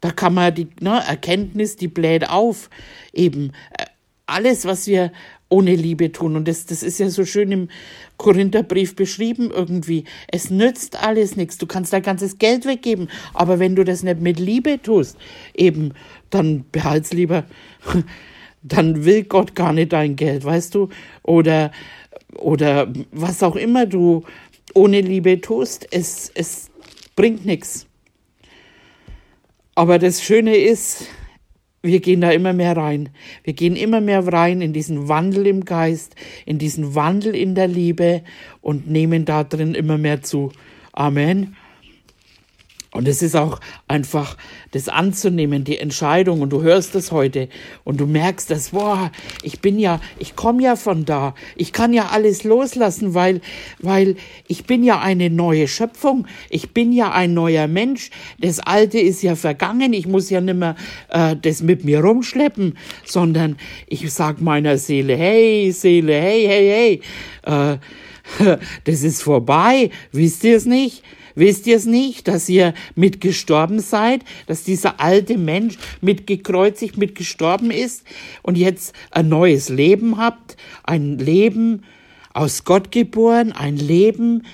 Da 0.02 0.12
kann 0.12 0.36
man 0.36 0.54
die 0.54 0.68
ne, 0.82 1.02
Erkenntnis, 1.08 1.78
die 1.78 1.88
bläht 1.88 2.30
auf. 2.30 2.70
Eben 3.12 3.54
äh, 3.78 3.86
alles, 4.28 4.66
was 4.66 4.86
wir 4.86 5.12
ohne 5.50 5.76
Liebe 5.76 6.12
tun. 6.12 6.36
Und 6.36 6.48
das, 6.48 6.66
das 6.66 6.84
ist 6.84 7.00
ja 7.00 7.10
so 7.10 7.26
schön 7.26 7.52
im 7.52 7.70
Korintherbrief 8.18 8.96
beschrieben 8.96 9.52
irgendwie. 9.52 10.04
Es 10.28 10.52
nützt 10.52 11.02
alles 11.02 11.36
nichts. 11.36 11.58
Du 11.58 11.66
kannst 11.66 11.92
dein 11.92 12.04
ganzes 12.04 12.38
Geld 12.38 12.66
weggeben. 12.66 13.10
Aber 13.34 13.58
wenn 13.58 13.76
du 13.76 13.84
das 13.84 14.04
nicht 14.04 14.22
mit 14.22 14.40
Liebe 14.40 14.80
tust, 14.82 15.18
eben, 15.56 15.94
dann 16.30 16.66
behalt's 16.72 17.12
lieber. 17.12 17.46
Dann 18.68 19.06
will 19.06 19.24
Gott 19.24 19.54
gar 19.54 19.74
nicht 19.74 19.94
dein 19.94 20.16
Geld, 20.16 20.44
weißt 20.44 20.74
du? 20.74 20.90
Oder, 21.22 21.72
oder 22.36 22.92
was 23.12 23.44
auch 23.44 23.56
immer 23.56 23.86
du 23.86 24.24
ohne 24.74 25.02
Liebe 25.02 25.40
tust, 25.40 25.88
es, 25.92 26.32
es 26.34 26.70
bringt 27.16 27.46
nichts. 27.46 27.86
Aber 29.76 30.00
das 30.00 30.24
Schöne 30.24 30.56
ist, 30.56 31.08
wir 31.84 32.00
gehen 32.00 32.22
da 32.22 32.32
immer 32.32 32.54
mehr 32.54 32.76
rein. 32.76 33.10
Wir 33.44 33.54
gehen 33.54 33.76
immer 33.76 34.02
mehr 34.02 34.26
rein 34.28 34.62
in 34.62 34.74
diesen 34.74 35.08
Wandel 35.08 35.46
im 35.46 35.64
Geist, 35.64 36.16
in 36.46 36.58
diesen 36.58 36.96
Wandel 36.96 37.36
in 37.36 37.54
der 37.54 37.68
Liebe 37.68 38.24
und 38.62 38.90
nehmen 38.90 39.26
da 39.26 39.44
drin 39.44 39.76
immer 39.76 39.98
mehr 39.98 40.24
zu. 40.24 40.52
Amen. 40.92 41.56
Und 42.96 43.10
es 43.10 43.22
ist 43.22 43.36
auch 43.36 43.60
einfach 43.90 44.38
das 44.72 44.88
anzunehmen, 44.88 45.66
die 45.66 45.78
Entscheidung. 45.78 46.40
Und 46.40 46.52
du 46.52 46.62
hörst 46.62 46.96
es 46.96 47.12
heute 47.12 47.50
und 47.84 48.00
du 48.00 48.08
merkst 48.08 48.50
das, 48.50 48.70
boah, 48.70 49.12
ich 49.44 49.60
bin 49.60 49.78
ja, 49.78 50.00
ich 50.18 50.38
komme 50.38 50.64
ja 50.64 50.78
von 50.78 51.04
da. 51.04 51.36
Ich 51.58 51.74
kann 51.74 51.92
ja 51.92 52.08
alles 52.08 52.46
loslassen, 52.46 53.14
weil, 53.14 53.42
weil 53.80 54.16
ich 54.48 54.64
bin 54.64 54.82
ja 54.82 55.02
eine 55.02 55.30
neue 55.30 55.68
Schöpfung. 55.68 56.26
Ich 56.50 56.72
bin 56.72 56.94
ja 56.94 57.12
ein 57.12 57.34
neuer 57.34 57.68
Mensch. 57.68 58.12
Das 58.40 58.62
Alte 58.62 58.98
ist 58.98 59.22
ja 59.22 59.36
vergangen. 59.36 59.92
Ich 59.92 60.08
muss 60.08 60.30
ja 60.30 60.40
nicht 60.40 60.56
mehr 60.56 60.78
äh, 61.10 61.36
das 61.36 61.62
mit 61.62 61.84
mir 61.84 62.00
rumschleppen, 62.00 62.78
sondern 63.04 63.58
ich 63.88 64.10
sag 64.14 64.40
meiner 64.40 64.78
Seele, 64.78 65.18
hey, 65.18 65.70
Seele, 65.74 66.14
hey, 66.14 66.48
hey, 66.48 67.02
hey, 67.44 67.74
äh, 67.74 68.58
das 68.86 69.04
ist 69.04 69.22
vorbei. 69.22 69.90
Wisst 70.14 70.46
ihr 70.46 70.56
es 70.56 70.66
nicht? 70.66 71.04
Wisst 71.36 71.68
ihr 71.68 71.76
es 71.76 71.86
nicht, 71.86 72.28
dass 72.30 72.48
ihr 72.48 72.74
mitgestorben 72.96 73.80
seid, 73.80 74.24
dass 74.48 74.64
dieser 74.64 75.00
alte 75.02 75.38
Mensch 75.38 75.78
mitgekreuzigt, 76.02 76.98
mitgestorben 76.98 77.72
ist 77.72 78.04
und 78.42 78.58
jetzt 78.58 78.96
ein 79.12 79.28
neues 79.30 79.70
Leben 79.70 80.18
habt, 80.18 80.56
ein 80.84 81.20
Leben 81.20 81.84
aus 82.34 82.64
Gott 82.64 82.92
geboren, 82.92 83.52
ein 83.52 83.78
Leben, 83.78 84.46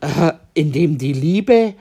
äh, 0.00 0.32
in 0.54 0.72
dem 0.72 0.98
die 0.98 1.12
Liebe, 1.12 1.74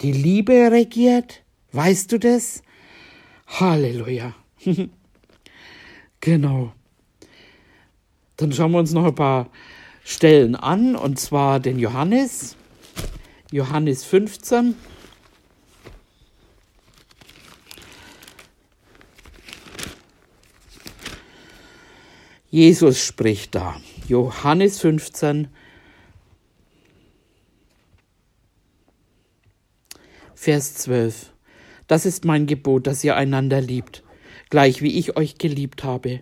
die 0.00 0.12
Liebe 0.12 0.70
regiert? 0.70 1.42
Weißt 1.72 2.12
du 2.12 2.18
das? 2.18 2.62
Halleluja. 3.46 4.34
genau. 6.20 6.72
Dann 8.36 8.52
schauen 8.52 8.72
wir 8.72 8.78
uns 8.78 8.92
noch 8.92 9.06
ein 9.06 9.14
paar 9.14 9.50
Stellen 10.04 10.54
an, 10.54 10.96
und 10.96 11.18
zwar 11.18 11.60
den 11.60 11.78
Johannes. 11.78 12.57
Johannes 13.50 14.04
15. 14.04 14.74
Jesus 22.50 23.04
spricht 23.04 23.54
da. 23.54 23.80
Johannes 24.06 24.80
15, 24.80 25.48
Vers 30.34 30.74
12. 30.74 31.32
Das 31.86 32.06
ist 32.06 32.24
mein 32.24 32.46
Gebot, 32.46 32.86
dass 32.86 33.02
ihr 33.02 33.16
einander 33.16 33.60
liebt, 33.60 34.02
gleich 34.50 34.82
wie 34.82 34.98
ich 34.98 35.16
euch 35.16 35.38
geliebt 35.38 35.84
habe. 35.84 36.20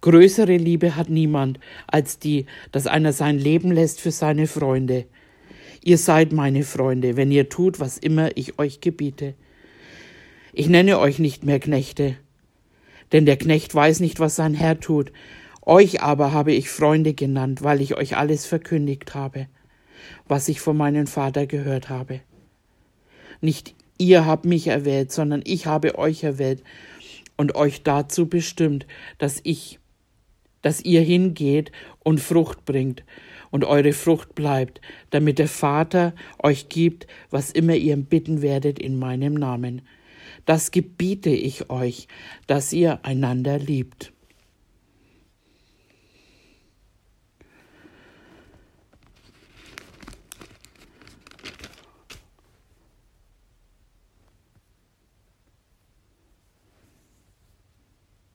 Größere 0.00 0.56
Liebe 0.56 0.96
hat 0.96 1.08
niemand 1.08 1.60
als 1.86 2.18
die, 2.18 2.46
dass 2.72 2.86
einer 2.86 3.12
sein 3.12 3.38
Leben 3.38 3.70
lässt 3.70 4.00
für 4.00 4.10
seine 4.10 4.46
Freunde. 4.46 5.06
Ihr 5.88 5.96
seid 5.96 6.34
meine 6.34 6.64
Freunde, 6.64 7.16
wenn 7.16 7.30
ihr 7.30 7.48
tut, 7.48 7.80
was 7.80 7.96
immer 7.96 8.36
ich 8.36 8.58
euch 8.58 8.82
gebiete. 8.82 9.32
Ich 10.52 10.68
nenne 10.68 10.98
euch 10.98 11.18
nicht 11.18 11.44
mehr 11.44 11.60
Knechte, 11.60 12.18
denn 13.12 13.24
der 13.24 13.38
Knecht 13.38 13.74
weiß 13.74 14.00
nicht, 14.00 14.20
was 14.20 14.36
sein 14.36 14.52
Herr 14.52 14.80
tut. 14.80 15.12
Euch 15.62 16.02
aber 16.02 16.30
habe 16.30 16.52
ich 16.52 16.68
Freunde 16.68 17.14
genannt, 17.14 17.62
weil 17.62 17.80
ich 17.80 17.96
euch 17.96 18.18
alles 18.18 18.44
verkündigt 18.44 19.14
habe, 19.14 19.46
was 20.26 20.50
ich 20.50 20.60
von 20.60 20.76
meinem 20.76 21.06
Vater 21.06 21.46
gehört 21.46 21.88
habe. 21.88 22.20
Nicht 23.40 23.74
ihr 23.96 24.26
habt 24.26 24.44
mich 24.44 24.66
erwählt, 24.66 25.10
sondern 25.10 25.40
ich 25.46 25.64
habe 25.64 25.96
euch 25.96 26.22
erwählt 26.22 26.62
und 27.38 27.54
euch 27.54 27.82
dazu 27.82 28.28
bestimmt, 28.28 28.86
dass 29.16 29.40
ich, 29.42 29.78
dass 30.60 30.82
ihr 30.82 31.00
hingeht 31.00 31.72
und 32.00 32.20
Frucht 32.20 32.66
bringt 32.66 33.04
und 33.50 33.64
eure 33.64 33.92
Frucht 33.92 34.34
bleibt, 34.34 34.80
damit 35.10 35.38
der 35.38 35.48
Vater 35.48 36.14
euch 36.42 36.68
gibt, 36.68 37.06
was 37.30 37.50
immer 37.50 37.74
ihr 37.74 37.96
bitten 37.96 38.42
werdet 38.42 38.78
in 38.78 38.98
meinem 38.98 39.34
Namen. 39.34 39.82
Das 40.46 40.70
gebiete 40.70 41.30
ich 41.30 41.70
euch, 41.70 42.08
dass 42.46 42.72
ihr 42.72 43.04
einander 43.04 43.58
liebt. 43.58 44.12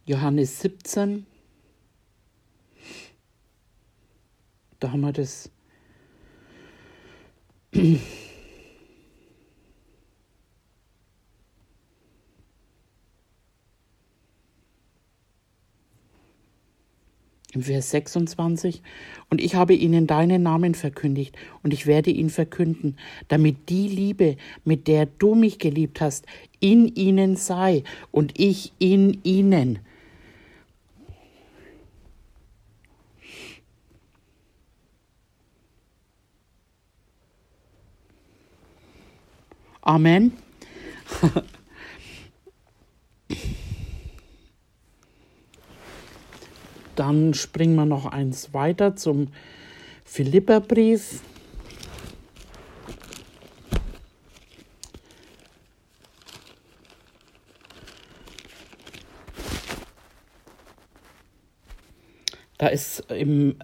Johannes 0.05 0.59
17. 0.59 1.25
haben 4.93 5.01
wir 5.01 5.11
das. 5.11 5.49
Im 7.71 7.99
Vers 17.61 17.89
26, 17.91 18.81
und 19.29 19.41
ich 19.41 19.55
habe 19.55 19.73
ihnen 19.73 20.07
deinen 20.07 20.43
Namen 20.43 20.75
verkündigt, 20.75 21.35
und 21.63 21.73
ich 21.73 21.87
werde 21.87 22.11
ihn 22.11 22.29
verkünden, 22.29 22.97
damit 23.27 23.69
die 23.69 23.87
Liebe, 23.87 24.37
mit 24.63 24.87
der 24.87 25.07
du 25.07 25.33
mich 25.33 25.57
geliebt 25.57 26.01
hast, 26.01 26.25
in 26.59 26.87
ihnen 26.95 27.35
sei 27.35 27.83
und 28.11 28.39
ich 28.39 28.73
in 28.77 29.19
ihnen. 29.23 29.79
Amen. 39.85 40.31
Dann 46.95 47.33
springen 47.33 47.75
wir 47.75 47.85
noch 47.85 48.05
eins 48.05 48.53
weiter 48.53 48.95
zum 48.95 49.27
Philipperbrief. 50.05 51.19
Da 62.57 62.67
ist 62.67 63.11
im 63.11 63.59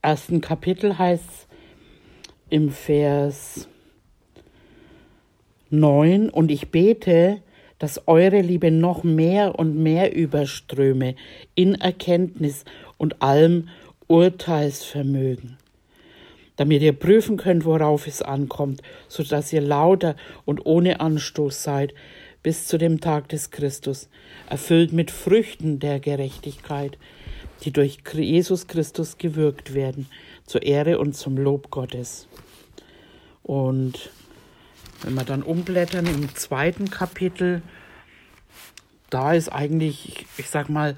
ersten 0.00 0.40
Kapitel 0.40 0.96
heißt 0.96 1.48
im 2.50 2.70
Vers 2.70 3.66
9 5.70 6.30
und 6.30 6.50
ich 6.50 6.70
bete, 6.70 7.42
dass 7.78 8.08
eure 8.08 8.40
Liebe 8.40 8.70
noch 8.70 9.04
mehr 9.04 9.58
und 9.58 9.76
mehr 9.76 10.14
überströme 10.14 11.14
in 11.54 11.74
Erkenntnis 11.76 12.64
und 12.96 13.22
allem 13.22 13.68
Urteilsvermögen, 14.08 15.58
damit 16.56 16.82
ihr 16.82 16.92
prüfen 16.92 17.36
könnt, 17.36 17.64
worauf 17.64 18.06
es 18.06 18.22
ankommt, 18.22 18.82
so 19.06 19.22
dass 19.22 19.52
ihr 19.52 19.60
lauter 19.60 20.16
und 20.44 20.66
ohne 20.66 21.00
Anstoß 21.00 21.62
seid 21.62 21.94
bis 22.42 22.66
zu 22.66 22.78
dem 22.78 23.00
Tag 23.00 23.28
des 23.28 23.50
Christus, 23.50 24.08
erfüllt 24.48 24.92
mit 24.92 25.10
Früchten 25.10 25.78
der 25.78 26.00
Gerechtigkeit, 26.00 26.96
die 27.64 27.72
durch 27.72 27.98
Jesus 28.12 28.66
Christus 28.66 29.18
gewirkt 29.18 29.74
werden, 29.74 30.08
zur 30.46 30.62
Ehre 30.62 30.98
und 30.98 31.14
zum 31.14 31.36
Lob 31.36 31.70
Gottes. 31.70 32.28
Und 33.42 34.10
wenn 35.02 35.14
wir 35.14 35.24
dann 35.24 35.42
umblättern 35.42 36.06
im 36.06 36.34
zweiten 36.34 36.90
Kapitel, 36.90 37.62
da 39.10 39.32
ist 39.32 39.48
eigentlich, 39.48 40.26
ich 40.36 40.48
sag 40.48 40.68
mal, 40.68 40.96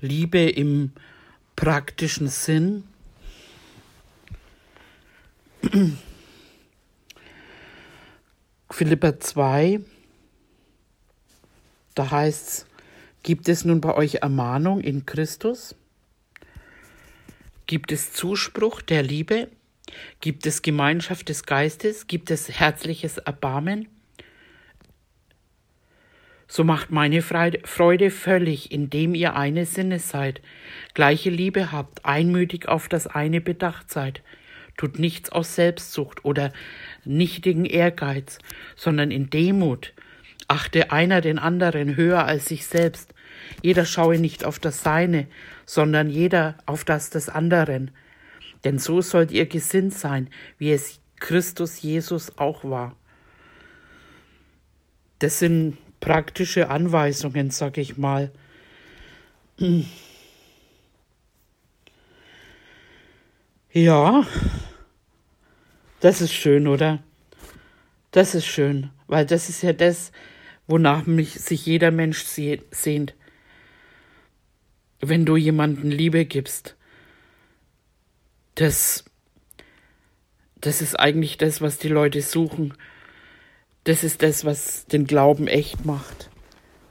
Liebe 0.00 0.40
im 0.40 0.92
praktischen 1.56 2.28
Sinn. 2.28 2.84
Philippa 8.70 9.20
2, 9.20 9.80
da 11.94 12.10
heißt 12.10 12.48
es, 12.48 12.66
gibt 13.22 13.48
es 13.48 13.64
nun 13.64 13.80
bei 13.80 13.94
euch 13.94 14.16
Ermahnung 14.16 14.80
in 14.80 15.06
Christus? 15.06 15.76
Gibt 17.66 17.92
es 17.92 18.12
Zuspruch 18.12 18.82
der 18.82 19.02
Liebe? 19.02 19.48
Gibt 20.20 20.46
es 20.46 20.62
Gemeinschaft 20.62 21.28
des 21.28 21.44
Geistes? 21.44 22.06
Gibt 22.06 22.30
es 22.30 22.48
herzliches 22.48 23.18
Erbarmen? 23.18 23.88
So 26.46 26.62
macht 26.62 26.90
meine 26.90 27.22
Freude 27.22 28.10
völlig, 28.10 28.70
indem 28.70 29.14
ihr 29.14 29.34
eine 29.34 29.66
Sinne 29.66 29.98
seid, 29.98 30.40
gleiche 30.92 31.30
Liebe 31.30 31.72
habt, 31.72 32.04
einmütig 32.04 32.68
auf 32.68 32.88
das 32.88 33.06
eine 33.06 33.40
bedacht 33.40 33.90
seid. 33.90 34.22
Tut 34.76 34.98
nichts 34.98 35.30
aus 35.30 35.54
Selbstsucht 35.54 36.24
oder 36.24 36.52
nichtigen 37.04 37.64
Ehrgeiz, 37.64 38.38
sondern 38.76 39.10
in 39.10 39.30
Demut. 39.30 39.94
Achte 40.48 40.92
einer 40.92 41.20
den 41.20 41.38
anderen 41.38 41.96
höher 41.96 42.24
als 42.24 42.46
sich 42.46 42.66
selbst. 42.66 43.14
Jeder 43.62 43.84
schaue 43.84 44.18
nicht 44.18 44.44
auf 44.44 44.58
das 44.58 44.82
Seine, 44.82 45.26
sondern 45.64 46.10
jeder 46.10 46.58
auf 46.66 46.84
das 46.84 47.10
des 47.10 47.28
anderen. 47.28 47.90
Denn 48.64 48.78
so 48.78 49.00
sollt 49.00 49.30
ihr 49.30 49.46
gesinnt 49.46 49.94
sein, 49.94 50.28
wie 50.58 50.72
es 50.72 51.00
Christus 51.16 51.82
Jesus 51.82 52.38
auch 52.38 52.64
war. 52.64 52.96
Das 55.18 55.38
sind 55.38 55.78
praktische 56.00 56.68
Anweisungen, 56.70 57.50
sag 57.50 57.78
ich 57.78 57.96
mal. 57.96 58.32
Ja, 63.70 64.26
das 66.00 66.20
ist 66.20 66.32
schön, 66.32 66.66
oder? 66.66 67.02
Das 68.10 68.34
ist 68.34 68.46
schön, 68.46 68.90
weil 69.06 69.24
das 69.26 69.48
ist 69.48 69.62
ja 69.62 69.72
das, 69.72 70.12
wonach 70.66 71.06
mich 71.06 71.32
sich 71.34 71.66
jeder 71.66 71.90
Mensch 71.90 72.22
sehnt. 72.24 73.14
Wenn 75.00 75.24
du 75.24 75.36
jemanden 75.36 75.90
Liebe 75.90 76.24
gibst, 76.24 76.76
das, 78.54 79.04
das 80.60 80.80
ist 80.80 80.98
eigentlich 80.98 81.38
das, 81.38 81.60
was 81.60 81.78
die 81.78 81.88
Leute 81.88 82.22
suchen. 82.22 82.74
Das 83.84 84.04
ist 84.04 84.22
das, 84.22 84.44
was 84.44 84.86
den 84.86 85.06
Glauben 85.06 85.46
echt 85.46 85.84
macht. 85.84 86.30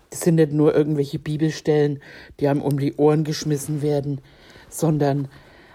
Das 0.10 0.22
sind 0.22 0.36
nicht 0.36 0.52
nur 0.52 0.76
irgendwelche 0.76 1.18
Bibelstellen, 1.18 2.02
die 2.40 2.48
einem 2.48 2.62
um 2.62 2.80
die 2.80 2.94
Ohren 2.96 3.24
geschmissen 3.24 3.82
werden, 3.82 4.22
sondern 4.70 5.28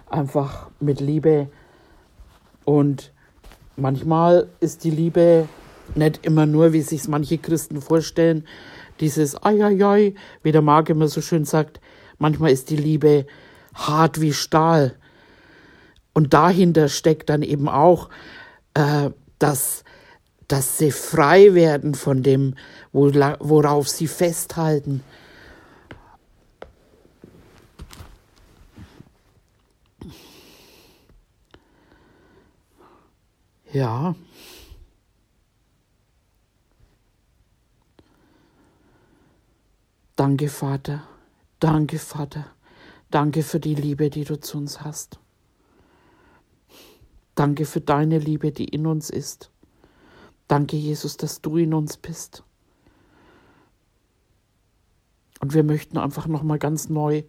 einfach 0.09 0.71
mit 0.79 1.01
Liebe. 1.01 1.49
Und 2.65 3.13
manchmal 3.77 4.49
ist 4.61 4.85
die 4.85 4.91
Liebe 4.91 5.49
nicht 5.95 6.25
immer 6.25 6.47
nur, 6.47 6.73
wie 6.73 6.83
sich 6.83 7.09
manche 7.09 7.39
Christen 7.39 7.81
vorstellen, 7.81 8.47
dieses 9.01 9.43
Eieiei, 9.43 10.15
wie 10.43 10.53
der 10.53 10.63
Marc 10.63 10.91
immer 10.91 11.09
so 11.09 11.21
schön 11.21 11.45
sagt, 11.45 11.81
manchmal 12.19 12.51
ist 12.51 12.71
die 12.71 12.77
Liebe 12.77 13.27
hart 13.75 14.21
wie 14.21 14.33
Stahl. 14.33 14.98
Und 16.19 16.35
dahinter 16.35 16.89
steckt 16.89 17.31
dann 17.31 17.43
eben 17.43 17.69
auch, 17.69 18.09
äh, 18.75 19.11
dass, 19.39 19.85
dass 20.49 20.77
sie 20.77 20.91
frei 20.91 21.55
werden 21.55 21.95
von 21.95 22.25
dem, 22.25 22.57
worauf 22.91 23.89
sie 23.89 24.09
festhalten. 24.09 25.05
Ja. 33.73 34.17
Danke, 40.17 40.49
Vater. 40.49 41.05
Danke, 41.61 42.01
Vater. 42.01 42.45
Danke 43.09 43.45
für 43.45 43.61
die 43.61 43.77
Liebe, 43.77 44.11
die 44.11 44.25
du 44.25 44.41
zu 44.41 44.59
uns 44.59 44.81
hast. 44.81 45.21
Danke 47.39 47.67
für 47.67 47.81
deine 47.81 48.19
Liebe, 48.19 48.51
die 48.51 48.65
in 48.65 48.85
uns 48.85 49.11
ist. 49.11 49.53
Danke, 50.49 50.77
Jesus, 50.77 51.17
dass 51.17 51.41
du 51.41 51.57
in 51.57 51.73
uns 51.73 51.97
bist. 51.97 52.43
Und 55.41 55.55
wir 55.55 55.63
möchten 55.63 55.99
einfach 55.99 56.27
nochmal 56.27 56.59
ganz 56.59 56.89
neu 56.89 57.23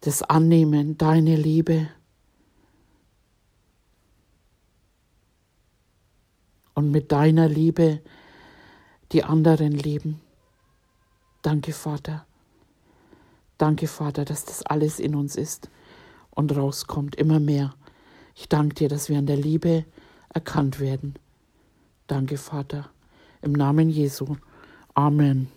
das 0.00 0.22
annehmen, 0.22 0.96
deine 0.96 1.36
Liebe. 1.36 1.90
Und 6.72 6.90
mit 6.92 7.12
deiner 7.12 7.50
Liebe 7.50 8.00
die 9.12 9.24
anderen 9.24 9.72
lieben. 9.72 10.22
Danke, 11.42 11.74
Vater. 11.74 12.24
Danke, 13.58 13.86
Vater, 13.88 14.24
dass 14.24 14.46
das 14.46 14.62
alles 14.62 15.00
in 15.00 15.14
uns 15.14 15.36
ist 15.36 15.68
und 16.30 16.56
rauskommt, 16.56 17.14
immer 17.16 17.40
mehr. 17.40 17.74
Ich 18.36 18.48
danke 18.48 18.74
dir, 18.74 18.88
dass 18.88 19.08
wir 19.08 19.18
an 19.18 19.26
der 19.26 19.36
Liebe 19.36 19.84
erkannt 20.32 20.78
werden. 20.78 21.14
Danke, 22.06 22.36
Vater. 22.36 22.90
Im 23.40 23.52
Namen 23.52 23.88
Jesu. 23.88 24.36
Amen. 24.94 25.48